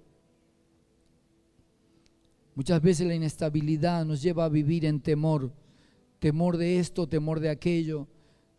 Muchas 2.53 2.81
veces 2.81 3.07
la 3.07 3.15
inestabilidad 3.15 4.05
nos 4.05 4.21
lleva 4.21 4.45
a 4.45 4.49
vivir 4.49 4.85
en 4.85 4.99
temor. 4.99 5.51
Temor 6.19 6.57
de 6.57 6.79
esto, 6.79 7.07
temor 7.07 7.39
de 7.39 7.49
aquello. 7.49 8.07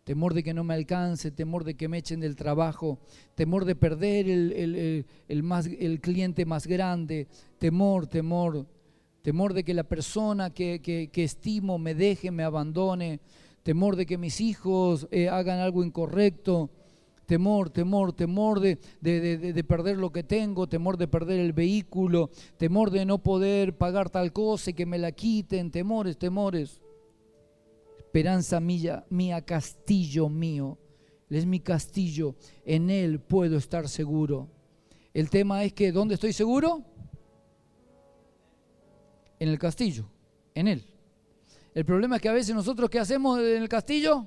Temor 0.03 0.33
de 0.33 0.43
que 0.43 0.53
no 0.53 0.63
me 0.63 0.73
alcance, 0.73 1.31
temor 1.31 1.63
de 1.63 1.75
que 1.75 1.87
me 1.87 1.99
echen 1.99 2.19
del 2.19 2.35
trabajo, 2.35 2.99
temor 3.35 3.63
de 3.65 3.75
perder 3.75 4.27
el, 4.27 5.43
más, 5.43 5.67
el 5.67 6.01
cliente 6.01 6.45
más 6.45 6.65
grande, 6.65 7.27
temor, 7.59 8.07
temor, 8.07 8.65
temor 9.21 9.53
de 9.53 9.63
que 9.63 9.75
la 9.75 9.83
persona 9.83 10.49
que, 10.49 10.81
que 10.81 11.23
estimo 11.23 11.77
me 11.77 11.93
deje, 11.93 12.31
me 12.31 12.41
abandone, 12.41 13.19
temor 13.63 13.95
de 13.95 14.05
que 14.05 14.17
mis 14.17 14.41
hijos 14.41 15.07
eh, 15.11 15.29
hagan 15.29 15.59
algo 15.59 15.83
incorrecto, 15.83 16.69
temor, 17.29 17.69
temor, 17.69 18.13
temor 18.13 18.59
de, 18.59 18.79
de, 19.01 19.63
perder 19.63 19.97
lo 19.97 20.11
que 20.11 20.23
tengo, 20.23 20.67
temor 20.67 20.97
de 20.97 21.07
perder 21.07 21.39
el 21.39 21.53
vehículo, 21.53 22.31
temor 22.57 22.89
de 22.89 23.05
no 23.05 23.19
poder 23.19 23.77
pagar 23.77 24.09
tal 24.09 24.33
cosa 24.33 24.71
y 24.71 24.73
que 24.73 24.87
me 24.87 24.97
la 24.97 25.11
quiten, 25.11 25.69
temores, 25.69 26.17
temores. 26.17 26.81
Esperanza 27.99 28.59
mía, 28.59 29.05
mía, 29.11 29.45
castillo 29.45 30.27
mío. 30.27 30.79
Él 31.29 31.37
es 31.37 31.45
mi 31.45 31.59
castillo, 31.59 32.35
en 32.65 32.89
Él 32.89 33.19
puedo 33.19 33.57
estar 33.57 33.87
seguro. 33.87 34.49
El 35.13 35.29
tema 35.29 35.63
es 35.63 35.73
que, 35.73 35.91
¿dónde 35.91 36.15
estoy 36.15 36.33
seguro? 36.33 36.83
En 39.37 39.49
el 39.49 39.59
castillo, 39.59 40.09
en 40.55 40.67
Él. 40.67 40.98
El 41.73 41.85
problema 41.85 42.15
es 42.15 42.21
que 42.21 42.29
a 42.29 42.33
veces 42.33 42.55
nosotros, 42.55 42.89
¿qué 42.89 42.99
hacemos 42.99 43.39
en 43.39 43.61
el 43.61 43.69
castillo? 43.69 44.25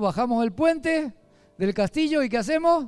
bajamos 0.00 0.44
el 0.44 0.52
puente 0.52 1.12
del 1.58 1.74
castillo 1.74 2.22
y 2.22 2.28
¿qué 2.28 2.38
hacemos? 2.38 2.86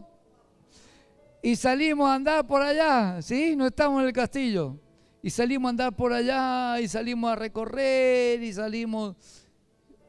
Y 1.43 1.57
salimos 1.57 2.09
a 2.09 2.15
andar 2.15 2.47
por 2.47 2.63
allá, 2.63 3.21
¿sí? 3.21 3.55
No 3.57 3.67
estamos 3.67 4.01
en 4.01 4.07
el 4.07 4.13
castillo. 4.13 4.79
Y 5.23 5.31
salimos 5.31 5.69
a 5.69 5.71
andar 5.71 5.97
por 5.97 6.13
allá 6.13 6.81
y 6.81 6.89
salimos 6.89 7.33
a 7.33 7.37
recorrer 7.37 8.43
y 8.43 8.53
salimos... 8.53 9.17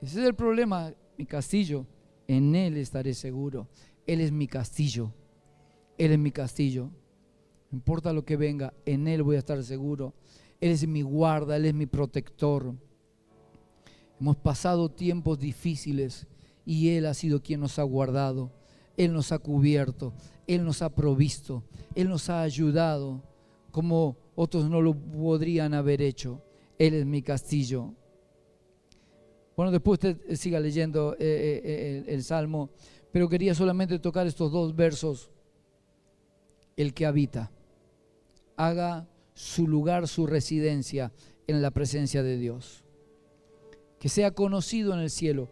Ese 0.01 0.21
es 0.21 0.27
el 0.27 0.35
problema, 0.35 0.93
mi 1.17 1.25
castillo. 1.25 1.85
En 2.27 2.55
Él 2.55 2.77
estaré 2.77 3.13
seguro. 3.13 3.67
Él 4.05 4.21
es 4.21 4.31
mi 4.31 4.47
castillo. 4.47 5.11
Él 5.97 6.11
es 6.11 6.19
mi 6.19 6.31
castillo. 6.31 6.91
No 7.71 7.77
importa 7.77 8.13
lo 8.13 8.23
que 8.23 8.37
venga, 8.37 8.73
en 8.85 9.07
Él 9.07 9.23
voy 9.23 9.35
a 9.35 9.39
estar 9.39 9.61
seguro. 9.63 10.13
Él 10.65 10.71
es 10.71 10.87
mi 10.87 11.03
guarda, 11.03 11.57
Él 11.57 11.65
es 11.65 11.75
mi 11.75 11.85
protector. 11.85 12.73
Hemos 14.19 14.35
pasado 14.35 14.89
tiempos 14.89 15.37
difíciles 15.37 16.25
y 16.65 16.89
Él 16.89 17.05
ha 17.05 17.13
sido 17.13 17.43
quien 17.43 17.59
nos 17.59 17.77
ha 17.77 17.83
guardado. 17.83 18.51
Él 18.97 19.13
nos 19.13 19.31
ha 19.31 19.37
cubierto, 19.37 20.11
Él 20.47 20.65
nos 20.65 20.81
ha 20.81 20.89
provisto, 20.89 21.61
Él 21.93 22.09
nos 22.09 22.31
ha 22.31 22.41
ayudado 22.41 23.21
como 23.69 24.17
otros 24.33 24.67
no 24.67 24.81
lo 24.81 24.95
podrían 24.95 25.75
haber 25.75 26.01
hecho. 26.01 26.41
Él 26.79 26.95
es 26.95 27.05
mi 27.05 27.21
castillo. 27.21 27.93
Bueno, 29.55 29.71
después 29.71 29.99
usted 30.03 30.35
siga 30.35 30.59
leyendo 30.59 31.13
eh, 31.13 31.17
eh, 31.19 31.61
eh, 31.63 32.03
el, 32.07 32.09
el 32.15 32.23
Salmo, 32.23 32.71
pero 33.11 33.29
quería 33.29 33.53
solamente 33.53 33.99
tocar 33.99 34.25
estos 34.25 34.51
dos 34.51 34.75
versos. 34.75 35.29
El 36.75 36.91
que 36.95 37.05
habita. 37.05 37.51
Haga 38.57 39.07
su 39.35 39.67
lugar, 39.67 40.07
su 40.07 40.25
residencia 40.25 41.11
en 41.45 41.61
la 41.61 41.69
presencia 41.69 42.23
de 42.23 42.37
Dios. 42.37 42.83
Que 43.99 44.09
sea 44.09 44.31
conocido 44.31 44.93
en 44.93 44.99
el 44.99 45.11
cielo. 45.11 45.49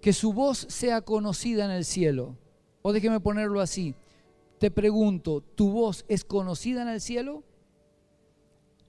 Que 0.00 0.12
su 0.12 0.32
voz 0.32 0.66
sea 0.68 1.00
conocida 1.00 1.64
en 1.64 1.72
el 1.72 1.84
cielo. 1.84 2.36
O 2.82 2.92
déjeme 2.92 3.18
ponerlo 3.18 3.60
así. 3.60 3.94
Te 4.58 4.70
pregunto, 4.70 5.40
¿tu 5.40 5.70
voz 5.70 6.04
es 6.08 6.24
conocida 6.24 6.82
en 6.82 6.88
el 6.88 7.00
cielo? 7.00 7.42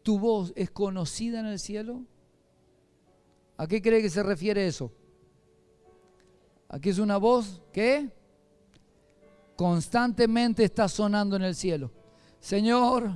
¿Tu 0.03 0.19
voz 0.19 0.51
es 0.55 0.69
conocida 0.69 1.39
en 1.39 1.45
el 1.45 1.59
cielo? 1.59 2.03
¿A 3.57 3.67
qué 3.67 3.81
cree 3.81 4.01
que 4.01 4.09
se 4.09 4.23
refiere 4.23 4.67
eso? 4.67 4.91
Aquí 6.67 6.89
es 6.89 6.99
una 6.99 7.17
voz 7.17 7.61
que 7.71 8.09
constantemente 9.55 10.63
está 10.63 10.87
sonando 10.87 11.35
en 11.35 11.43
el 11.43 11.55
cielo. 11.55 11.91
Señor, 12.39 13.13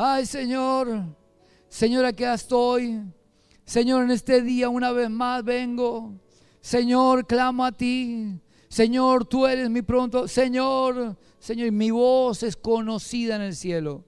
Ay 0.00 0.26
Señor, 0.26 1.06
Señor, 1.68 2.04
aquí 2.04 2.22
estoy. 2.22 3.02
Señor, 3.64 4.04
en 4.04 4.12
este 4.12 4.42
día 4.42 4.68
una 4.68 4.92
vez 4.92 5.10
más 5.10 5.42
vengo. 5.42 6.12
Señor, 6.60 7.26
clamo 7.26 7.64
a 7.64 7.72
ti. 7.72 8.40
Señor, 8.68 9.24
tú 9.24 9.44
eres 9.44 9.68
mi 9.68 9.82
pronto. 9.82 10.28
Señor, 10.28 11.16
Señor, 11.40 11.72
mi 11.72 11.90
voz 11.90 12.44
es 12.44 12.54
conocida 12.54 13.34
en 13.34 13.42
el 13.42 13.56
cielo. 13.56 14.04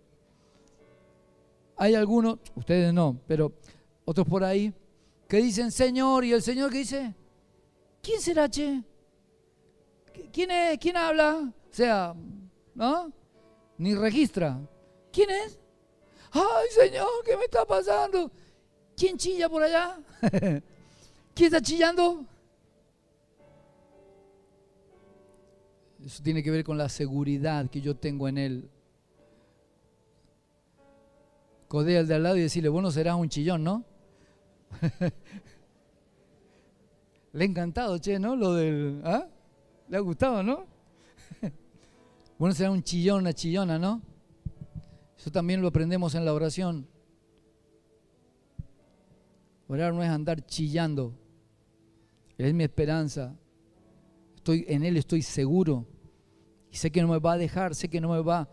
Hay 1.76 1.96
algunos, 1.96 2.38
ustedes 2.54 2.94
no, 2.94 3.18
pero 3.26 3.52
otros 4.04 4.28
por 4.28 4.44
ahí, 4.44 4.72
que 5.26 5.38
dicen 5.38 5.72
Señor, 5.72 6.24
y 6.24 6.32
el 6.32 6.40
Señor 6.40 6.70
que 6.70 6.78
dice, 6.78 7.16
¿quién 8.00 8.20
será, 8.20 8.48
che? 8.48 8.80
¿Quién 10.32 10.52
es? 10.52 10.78
¿Quién 10.78 10.96
habla? 10.96 11.52
O 11.52 11.74
sea, 11.74 12.14
¿no? 12.76 13.12
Ni 13.76 13.96
registra. 13.96 14.56
¿Quién 15.10 15.30
es? 15.30 15.59
Ay 16.32 16.68
Señor, 16.70 17.08
¿qué 17.24 17.36
me 17.36 17.44
está 17.44 17.64
pasando? 17.64 18.30
¿Quién 18.96 19.16
chilla 19.16 19.48
por 19.48 19.62
allá? 19.62 19.98
¿Quién 21.34 21.46
está 21.46 21.60
chillando? 21.60 22.26
Eso 26.04 26.22
tiene 26.22 26.42
que 26.42 26.50
ver 26.50 26.64
con 26.64 26.78
la 26.78 26.88
seguridad 26.88 27.68
que 27.70 27.80
yo 27.80 27.96
tengo 27.96 28.28
en 28.28 28.38
Él. 28.38 28.70
Codea 31.68 32.00
al 32.00 32.08
de 32.08 32.14
al 32.14 32.22
lado 32.22 32.36
y 32.36 32.42
decirle, 32.42 32.68
bueno, 32.68 32.90
serás 32.90 33.14
un 33.16 33.28
chillón, 33.28 33.62
¿no? 33.62 33.84
Le 37.32 37.44
ha 37.44 37.46
encantado, 37.46 37.98
che, 37.98 38.18
¿no? 38.18 38.34
Lo 38.34 38.54
del. 38.54 39.02
¿ah? 39.04 39.28
Le 39.88 39.96
ha 39.96 40.00
gustado, 40.00 40.42
¿no? 40.42 40.66
bueno, 42.38 42.54
será 42.54 42.70
un 42.70 42.82
chillón, 42.82 43.20
una 43.20 43.32
chillona, 43.32 43.78
¿no? 43.78 44.02
Eso 45.20 45.30
también 45.30 45.60
lo 45.60 45.68
aprendemos 45.68 46.14
en 46.14 46.24
la 46.24 46.32
oración. 46.32 46.88
Orar 49.68 49.92
no 49.92 50.02
es 50.02 50.08
andar 50.08 50.46
chillando. 50.46 51.12
Él 52.38 52.46
es 52.46 52.54
mi 52.54 52.64
esperanza. 52.64 53.36
Estoy, 54.34 54.64
en 54.66 54.82
Él 54.82 54.96
estoy 54.96 55.20
seguro. 55.20 55.86
Y 56.72 56.76
sé 56.78 56.90
que 56.90 57.02
no 57.02 57.08
me 57.08 57.18
va 57.18 57.34
a 57.34 57.36
dejar, 57.36 57.74
sé 57.74 57.90
que 57.90 58.00
no 58.00 58.08
me 58.08 58.22
va. 58.22 58.48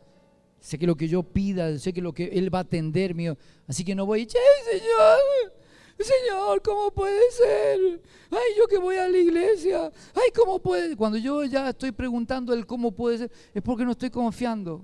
Sé 0.60 0.77
que 0.77 0.86
lo 0.86 0.97
que 0.97 1.08
yo 1.08 1.23
pida, 1.23 1.80
sé 1.80 1.93
que 1.93 2.01
lo 2.01 2.12
que 2.13 2.25
Él 2.25 2.53
va 2.53 2.58
a 2.58 2.62
atender 2.63 3.15
mío. 3.15 3.38
Así 3.65 3.86
que 3.86 3.95
no 3.95 4.06
voy, 4.06 4.25
che, 4.25 4.38
Señor, 4.69 5.53
Señor, 5.97 6.62
¿cómo 6.62 6.91
puede 6.91 7.32
ser? 7.32 8.01
Ay, 8.30 8.58
yo 8.58 8.67
que 8.67 8.77
voy 8.77 8.97
a 8.97 9.08
la 9.08 9.17
iglesia. 9.17 9.89
Ay, 10.13 10.32
¿cómo 10.36 10.60
puede? 10.60 10.97
Cuando 10.97 11.17
yo 11.17 11.45
ya 11.45 11.69
estoy 11.69 11.93
preguntando 11.93 12.53
el 12.53 12.65
cómo 12.65 12.91
puede 12.91 13.19
ser, 13.19 13.32
es 13.53 13.62
porque 13.62 13.86
no 13.86 13.91
estoy 13.91 14.10
confiando. 14.10 14.84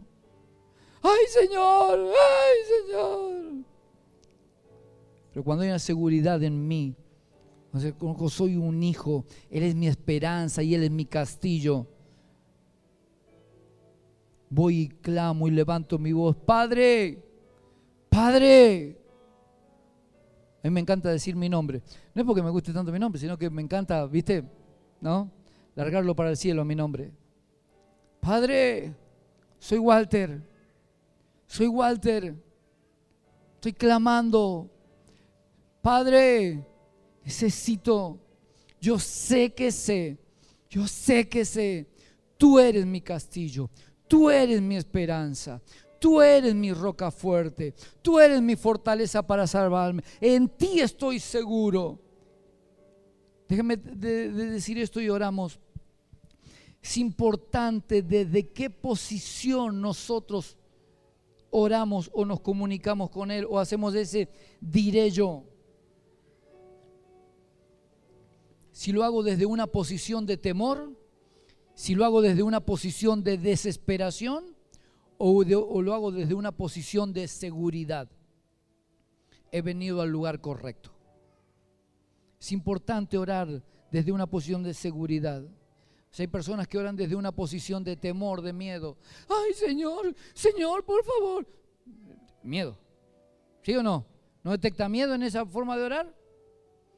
Ay 1.03 1.25
Señor, 1.27 1.99
ay 1.99 2.85
Señor. 2.87 3.65
Pero 5.31 5.43
cuando 5.43 5.63
hay 5.63 5.69
una 5.69 5.79
seguridad 5.79 6.41
en 6.43 6.67
mí, 6.67 6.95
cuando 7.97 8.29
soy 8.29 8.55
un 8.55 8.83
hijo, 8.83 9.25
Él 9.49 9.63
es 9.63 9.75
mi 9.75 9.87
esperanza 9.87 10.61
y 10.61 10.75
Él 10.75 10.83
es 10.83 10.91
mi 10.91 11.05
castillo. 11.05 11.87
Voy 14.49 14.81
y 14.81 14.87
clamo 14.89 15.47
y 15.47 15.51
levanto 15.51 15.97
mi 15.97 16.13
voz, 16.13 16.35
Padre, 16.35 17.23
Padre. 18.09 18.99
A 20.63 20.67
mí 20.67 20.69
me 20.69 20.79
encanta 20.79 21.09
decir 21.09 21.35
mi 21.35 21.49
nombre. 21.49 21.81
No 22.13 22.21
es 22.21 22.25
porque 22.27 22.43
me 22.43 22.51
guste 22.51 22.71
tanto 22.71 22.91
mi 22.91 22.99
nombre, 22.99 23.19
sino 23.19 23.37
que 23.37 23.49
me 23.49 23.63
encanta, 23.63 24.05
¿viste? 24.05 24.43
¿No? 25.01 25.31
Largarlo 25.75 26.15
para 26.15 26.29
el 26.29 26.37
cielo 26.37 26.63
mi 26.63 26.75
nombre. 26.75 27.11
Padre, 28.19 28.93
soy 29.57 29.79
Walter. 29.79 30.52
Soy 31.53 31.67
Walter. 31.67 32.35
Estoy 33.53 33.73
clamando. 33.73 34.71
Padre, 35.83 36.65
necesito. 37.23 38.19
Yo 38.81 38.97
sé 38.97 39.53
que 39.53 39.71
sé. 39.71 40.17
Yo 40.67 40.87
sé 40.87 41.29
que 41.29 41.45
sé. 41.45 41.87
Tú 42.39 42.57
eres 42.57 42.87
mi 42.87 43.01
castillo. 43.01 43.69
Tú 44.07 44.31
eres 44.31 44.63
mi 44.63 44.77
esperanza. 44.77 45.61
Tú 45.99 46.23
eres 46.23 46.55
mi 46.55 46.73
roca 46.73 47.11
fuerte. 47.11 47.75
Tú 48.01 48.19
eres 48.19 48.41
mi 48.41 48.55
fortaleza 48.55 49.21
para 49.21 49.45
salvarme. 49.45 50.03
En 50.19 50.49
ti 50.49 50.79
estoy 50.79 51.19
seguro. 51.19 52.01
Déjame 53.47 53.77
decir 53.77 54.79
esto 54.79 54.99
y 54.99 55.07
oramos 55.07 55.59
es 56.81 56.97
importante 56.97 58.01
desde 58.01 58.49
qué 58.49 58.71
posición 58.71 59.79
nosotros 59.79 60.57
oramos 61.53 62.09
o 62.13 62.25
nos 62.25 62.41
comunicamos 62.41 63.11
con 63.11 63.29
Él 63.31 63.45
o 63.47 63.59
hacemos 63.59 63.93
ese 63.93 64.27
diré 64.59 65.11
yo. 65.11 65.43
Si 68.71 68.91
lo 68.91 69.03
hago 69.03 69.21
desde 69.21 69.45
una 69.45 69.67
posición 69.67 70.25
de 70.25 70.35
temor, 70.35 70.91
si 71.75 71.93
lo 71.93 72.05
hago 72.05 72.21
desde 72.21 72.41
una 72.41 72.59
posición 72.59 73.23
de 73.23 73.37
desesperación 73.37 74.55
o, 75.19 75.43
lo 75.43 75.93
hago 75.93 76.11
desde 76.11 76.33
una 76.33 76.51
posición 76.51 77.13
de 77.13 77.27
seguridad, 77.27 78.09
he 79.51 79.61
venido 79.61 80.01
al 80.01 80.09
lugar 80.09 80.41
correcto. 80.41 80.91
Es 82.41 82.51
importante 82.51 83.17
orar 83.17 83.63
desde 83.91 84.11
una 84.11 84.25
posición 84.25 84.63
de 84.63 84.73
seguridad. 84.73 85.43
Si 86.13 86.21
hay 86.21 86.27
personas 86.27 86.67
que 86.67 86.77
oran 86.77 86.95
desde 86.95 87.15
una 87.15 87.31
posición 87.31 87.83
de 87.83 87.97
temor, 87.97 88.43
de 88.43 88.53
miedo. 88.53 88.97
Ay, 89.27 89.51
Señor, 89.55 90.13
Señor, 90.35 90.85
por 90.85 91.03
favor. 91.03 91.47
Miedo. 92.43 92.77
¿Sí 93.63 93.75
o 93.75 93.81
no? 93.81 94.05
¿No 94.43 94.51
detecta 94.51 94.87
miedo 94.87 95.15
en 95.15 95.23
esa 95.23 95.43
forma 95.43 95.75
de 95.75 95.83
orar? 95.83 96.15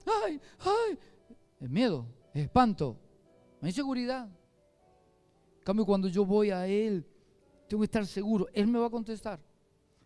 Ay, 0.05 0.41
ay. 0.59 0.99
Es 1.61 1.69
miedo, 1.69 2.05
es 2.33 2.43
espanto. 2.43 2.97
No 3.61 3.67
hay 3.67 3.71
seguridad. 3.71 4.25
En 4.25 5.63
cambio, 5.63 5.85
cuando 5.85 6.09
yo 6.09 6.25
voy 6.25 6.49
a 6.49 6.67
Él, 6.67 7.07
tengo 7.69 7.83
que 7.83 7.85
estar 7.85 8.05
seguro. 8.05 8.49
Él 8.51 8.67
me 8.67 8.79
va 8.79 8.87
a 8.87 8.91
contestar. 8.91 9.39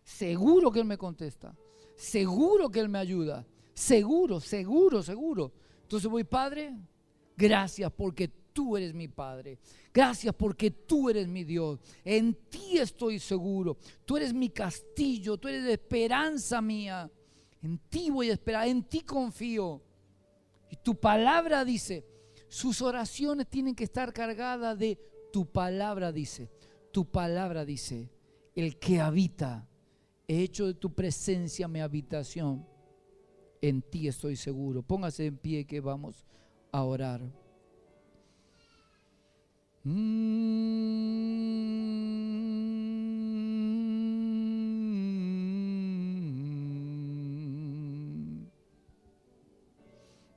Seguro 0.04 0.70
que 0.70 0.78
Él 0.78 0.86
me 0.86 0.96
contesta. 0.96 1.52
Seguro 1.96 2.70
que 2.70 2.78
Él 2.78 2.88
me 2.88 3.00
ayuda. 3.00 3.44
Seguro, 3.74 4.38
seguro, 4.38 5.02
seguro. 5.02 5.50
Entonces 5.82 6.08
voy, 6.08 6.22
Padre, 6.22 6.76
gracias 7.36 7.90
porque 7.90 8.30
tú 8.52 8.76
eres 8.76 8.94
mi 8.94 9.08
Padre. 9.08 9.58
Gracias 9.92 10.34
porque 10.34 10.70
tú 10.70 11.10
eres 11.10 11.28
mi 11.28 11.44
Dios. 11.44 11.80
En 12.04 12.34
ti 12.48 12.78
estoy 12.78 13.18
seguro. 13.18 13.76
Tú 14.04 14.16
eres 14.16 14.32
mi 14.32 14.50
castillo, 14.50 15.36
tú 15.36 15.48
eres 15.48 15.64
esperanza 15.64 16.60
mía. 16.60 17.10
En 17.62 17.78
ti 17.88 18.10
voy 18.10 18.30
a 18.30 18.34
esperar, 18.34 18.68
en 18.68 18.82
ti 18.82 19.00
confío. 19.00 19.82
Y 20.70 20.76
tu 20.76 20.94
palabra 20.94 21.64
dice, 21.64 22.06
sus 22.48 22.82
oraciones 22.82 23.48
tienen 23.48 23.74
que 23.74 23.84
estar 23.84 24.12
cargadas 24.12 24.78
de 24.78 24.98
tu 25.32 25.46
palabra 25.46 26.12
dice. 26.12 26.50
Tu 26.92 27.04
palabra 27.04 27.64
dice, 27.64 28.10
el 28.54 28.78
que 28.78 29.00
habita, 29.00 29.68
he 30.26 30.42
hecho 30.42 30.66
de 30.66 30.74
tu 30.74 30.92
presencia 30.92 31.68
mi 31.68 31.80
habitación. 31.80 32.66
En 33.62 33.82
ti 33.82 34.08
estoy 34.08 34.36
seguro. 34.36 34.82
Póngase 34.82 35.26
en 35.26 35.36
pie 35.36 35.66
que 35.66 35.80
vamos 35.80 36.24
a 36.72 36.82
orar. 36.82 37.20
Mm. 39.82 40.10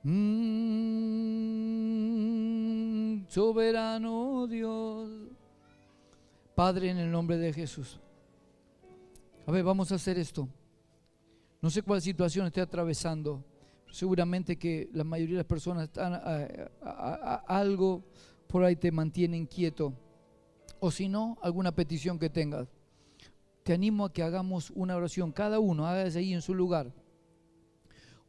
Mm. 0.02 0.54
soberano 3.28 4.46
Dios. 4.46 5.10
Padre, 6.54 6.90
en 6.90 6.98
el 6.98 7.10
nombre 7.10 7.36
de 7.36 7.52
Jesús. 7.52 8.00
A 9.46 9.52
ver, 9.52 9.62
vamos 9.62 9.92
a 9.92 9.96
hacer 9.96 10.18
esto. 10.18 10.48
No 11.60 11.68
sé 11.68 11.82
cuál 11.82 12.00
situación 12.00 12.46
esté 12.46 12.62
atravesando. 12.62 13.44
Seguramente 13.90 14.56
que 14.56 14.88
la 14.92 15.04
mayoría 15.04 15.34
de 15.34 15.40
las 15.40 15.46
personas 15.46 15.84
están 15.84 16.14
a 16.14 17.42
algo 17.46 18.04
por 18.54 18.62
ahí 18.62 18.76
te 18.76 18.92
mantiene 18.92 19.36
inquieto. 19.36 19.92
O 20.78 20.92
si 20.92 21.08
no, 21.08 21.36
alguna 21.42 21.74
petición 21.74 22.20
que 22.20 22.30
tengas. 22.30 22.68
Te 23.64 23.72
animo 23.72 24.04
a 24.04 24.12
que 24.12 24.22
hagamos 24.22 24.70
una 24.76 24.94
oración, 24.94 25.32
cada 25.32 25.58
uno, 25.58 25.88
hágase 25.88 26.20
ahí 26.20 26.32
en 26.32 26.40
su 26.40 26.54
lugar. 26.54 26.94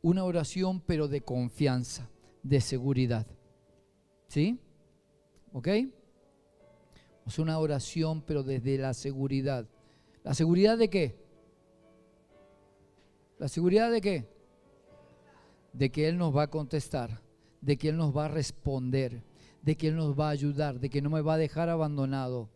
Una 0.02 0.24
oración 0.24 0.82
pero 0.82 1.08
de 1.08 1.22
confianza, 1.22 2.10
de 2.42 2.60
seguridad. 2.60 3.28
¿Sí? 4.28 4.60
¿Ok? 5.54 5.68
O 7.28 7.42
una 7.44 7.60
oración 7.60 8.24
pero 8.24 8.42
desde 8.42 8.80
la 8.80 8.96
seguridad. 8.96 9.68
¿La 10.24 10.34
seguridad 10.34 10.76
de 10.76 10.90
qué? 10.90 11.16
¿La 13.38 13.48
seguridad 13.48 13.92
de 13.92 14.02
qué? 14.02 14.28
De 15.72 15.92
que 15.92 16.08
Él 16.08 16.18
nos 16.18 16.36
va 16.36 16.42
a 16.42 16.50
contestar, 16.50 17.22
de 17.62 17.78
que 17.78 17.90
Él 17.90 17.98
nos 17.98 18.18
va 18.18 18.26
a 18.26 18.30
responder 18.30 19.22
de 19.66 19.76
que 19.76 19.88
Él 19.88 19.96
nos 19.96 20.18
va 20.18 20.28
a 20.28 20.32
ayudar, 20.32 20.80
de 20.80 20.92
que 20.92 21.02
no 21.02 21.10
me 21.10 21.22
va 21.22 21.34
a 21.34 21.38
dejar 21.38 21.70
abandonado, 21.70 22.50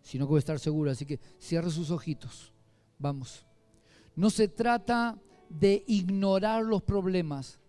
sino 0.00 0.24
que 0.24 0.30
voy 0.30 0.38
a 0.38 0.46
estar 0.46 0.58
seguro. 0.58 0.90
Así 0.90 1.04
que 1.04 1.20
cierre 1.38 1.70
sus 1.70 1.90
ojitos. 1.90 2.54
Vamos. 2.98 3.44
No 4.14 4.30
se 4.30 4.48
trata 4.48 5.18
de 5.50 5.84
ignorar 5.86 6.64
los 6.64 6.82
problemas. 6.82 7.60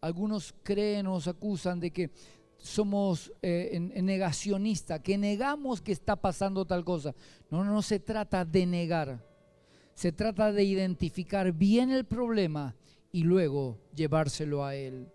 Algunos 0.00 0.54
creen 0.62 1.08
o 1.08 1.14
nos 1.14 1.26
acusan 1.26 1.80
de 1.80 1.90
que 1.90 2.12
somos 2.56 3.32
eh, 3.42 3.80
negacionistas, 4.00 5.00
que 5.00 5.18
negamos 5.18 5.82
que 5.82 5.90
está 5.90 6.14
pasando 6.14 6.64
tal 6.64 6.84
cosa. 6.84 7.16
No, 7.50 7.64
no, 7.64 7.72
no 7.72 7.82
se 7.82 7.98
trata 7.98 8.44
de 8.44 8.64
negar. 8.64 9.26
Se 9.94 10.12
trata 10.12 10.52
de 10.52 10.62
identificar 10.62 11.50
bien 11.50 11.90
el 11.90 12.04
problema 12.04 12.76
y 13.10 13.24
luego 13.24 13.80
llevárselo 13.92 14.64
a 14.64 14.76
Él. 14.76 15.08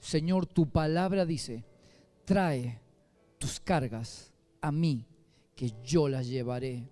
Señor, 0.00 0.46
tu 0.46 0.70
palabra 0.70 1.26
dice 1.26 1.64
trae 2.24 2.80
tus 3.38 3.60
cargas 3.60 4.32
a 4.60 4.70
mí, 4.72 5.06
que 5.54 5.72
yo 5.82 6.08
las 6.08 6.26
llevaré. 6.26 6.88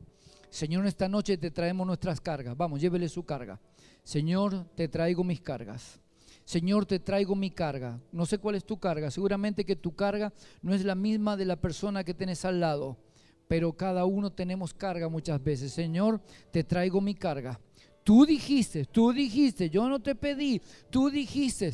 Señor, 0.49 0.87
esta 0.87 1.09
noche 1.09 1.38
te 1.38 1.51
traemos 1.51 1.87
nuestras 1.87 2.21
cargas. 2.21 2.57
Vamos, 2.57 2.81
llévele 2.81 3.09
su 3.09 3.25
carga. 3.25 3.61
Señor, 4.03 4.66
te 4.75 4.88
traigo 4.88 5.23
mis 5.23 5.40
cargas. 5.40 6.01
Señor, 6.45 6.87
te 6.87 6.99
traigo 6.99 7.37
mi 7.37 7.51
carga. 7.51 8.01
No 8.11 8.27
sé 8.27 8.38
cuál 8.38 8.57
es 8.57 8.64
tu 8.64 8.79
carga. 8.79 9.11
Seguramente 9.11 9.64
que 9.64 9.77
tu 9.77 9.95
carga 9.95 10.33
no 10.62 10.75
es 10.75 10.85
la 10.85 10.97
misma 10.97 11.37
de 11.37 11.45
la 11.45 11.57
persona 11.57 12.03
que 12.03 12.14
tienes 12.14 12.45
al 12.45 12.59
lado. 12.59 12.97
Pero 13.47 13.73
cada 13.73 14.05
uno 14.05 14.33
tenemos 14.33 14.75
carga 14.75 15.09
muchas 15.09 15.43
veces. 15.43 15.73
Señor, 15.73 16.21
te 16.51 16.64
traigo 16.64 17.01
mi 17.01 17.14
carga. 17.14 17.61
Tú 18.03 18.27
dijiste, 18.27 18.87
tú 18.87 19.12
dijiste, 19.12 19.71
yo 19.71 19.88
no 19.88 20.01
te 20.01 20.14
pedí, 20.14 20.61
tú 20.88 21.11
dijiste, 21.11 21.73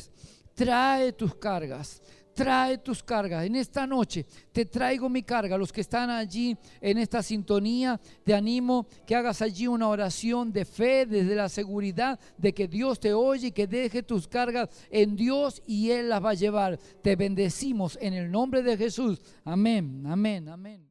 trae 0.53 1.13
tus 1.13 1.35
cargas, 1.35 2.01
trae 2.37 2.77
tus 2.77 3.01
cargas. 3.01 3.45
En 3.45 3.55
esta 3.55 3.87
noche 3.87 4.23
te 4.51 4.65
traigo 4.65 5.09
mi 5.09 5.23
carga. 5.23 5.57
Los 5.57 5.73
que 5.73 5.81
están 5.81 6.11
allí 6.11 6.55
en 6.79 6.99
esta 6.99 7.23
sintonía, 7.23 7.99
te 8.23 8.35
animo 8.35 8.87
que 9.07 9.15
hagas 9.15 9.41
allí 9.41 9.65
una 9.65 9.89
oración 9.89 10.53
de 10.53 10.63
fe 10.63 11.07
desde 11.07 11.35
la 11.35 11.49
seguridad 11.49 12.19
de 12.37 12.53
que 12.53 12.67
Dios 12.67 12.99
te 12.99 13.11
oye 13.11 13.47
y 13.47 13.51
que 13.51 13.65
deje 13.65 14.03
tus 14.03 14.27
cargas 14.27 14.69
en 14.91 15.15
Dios 15.15 15.63
y 15.65 15.89
Él 15.89 16.09
las 16.09 16.23
va 16.23 16.29
a 16.29 16.35
llevar. 16.35 16.77
Te 17.01 17.15
bendecimos 17.15 17.97
en 17.99 18.13
el 18.13 18.29
nombre 18.29 18.61
de 18.61 18.77
Jesús. 18.77 19.19
Amén, 19.43 20.03
amén, 20.05 20.47
amén. 20.47 20.86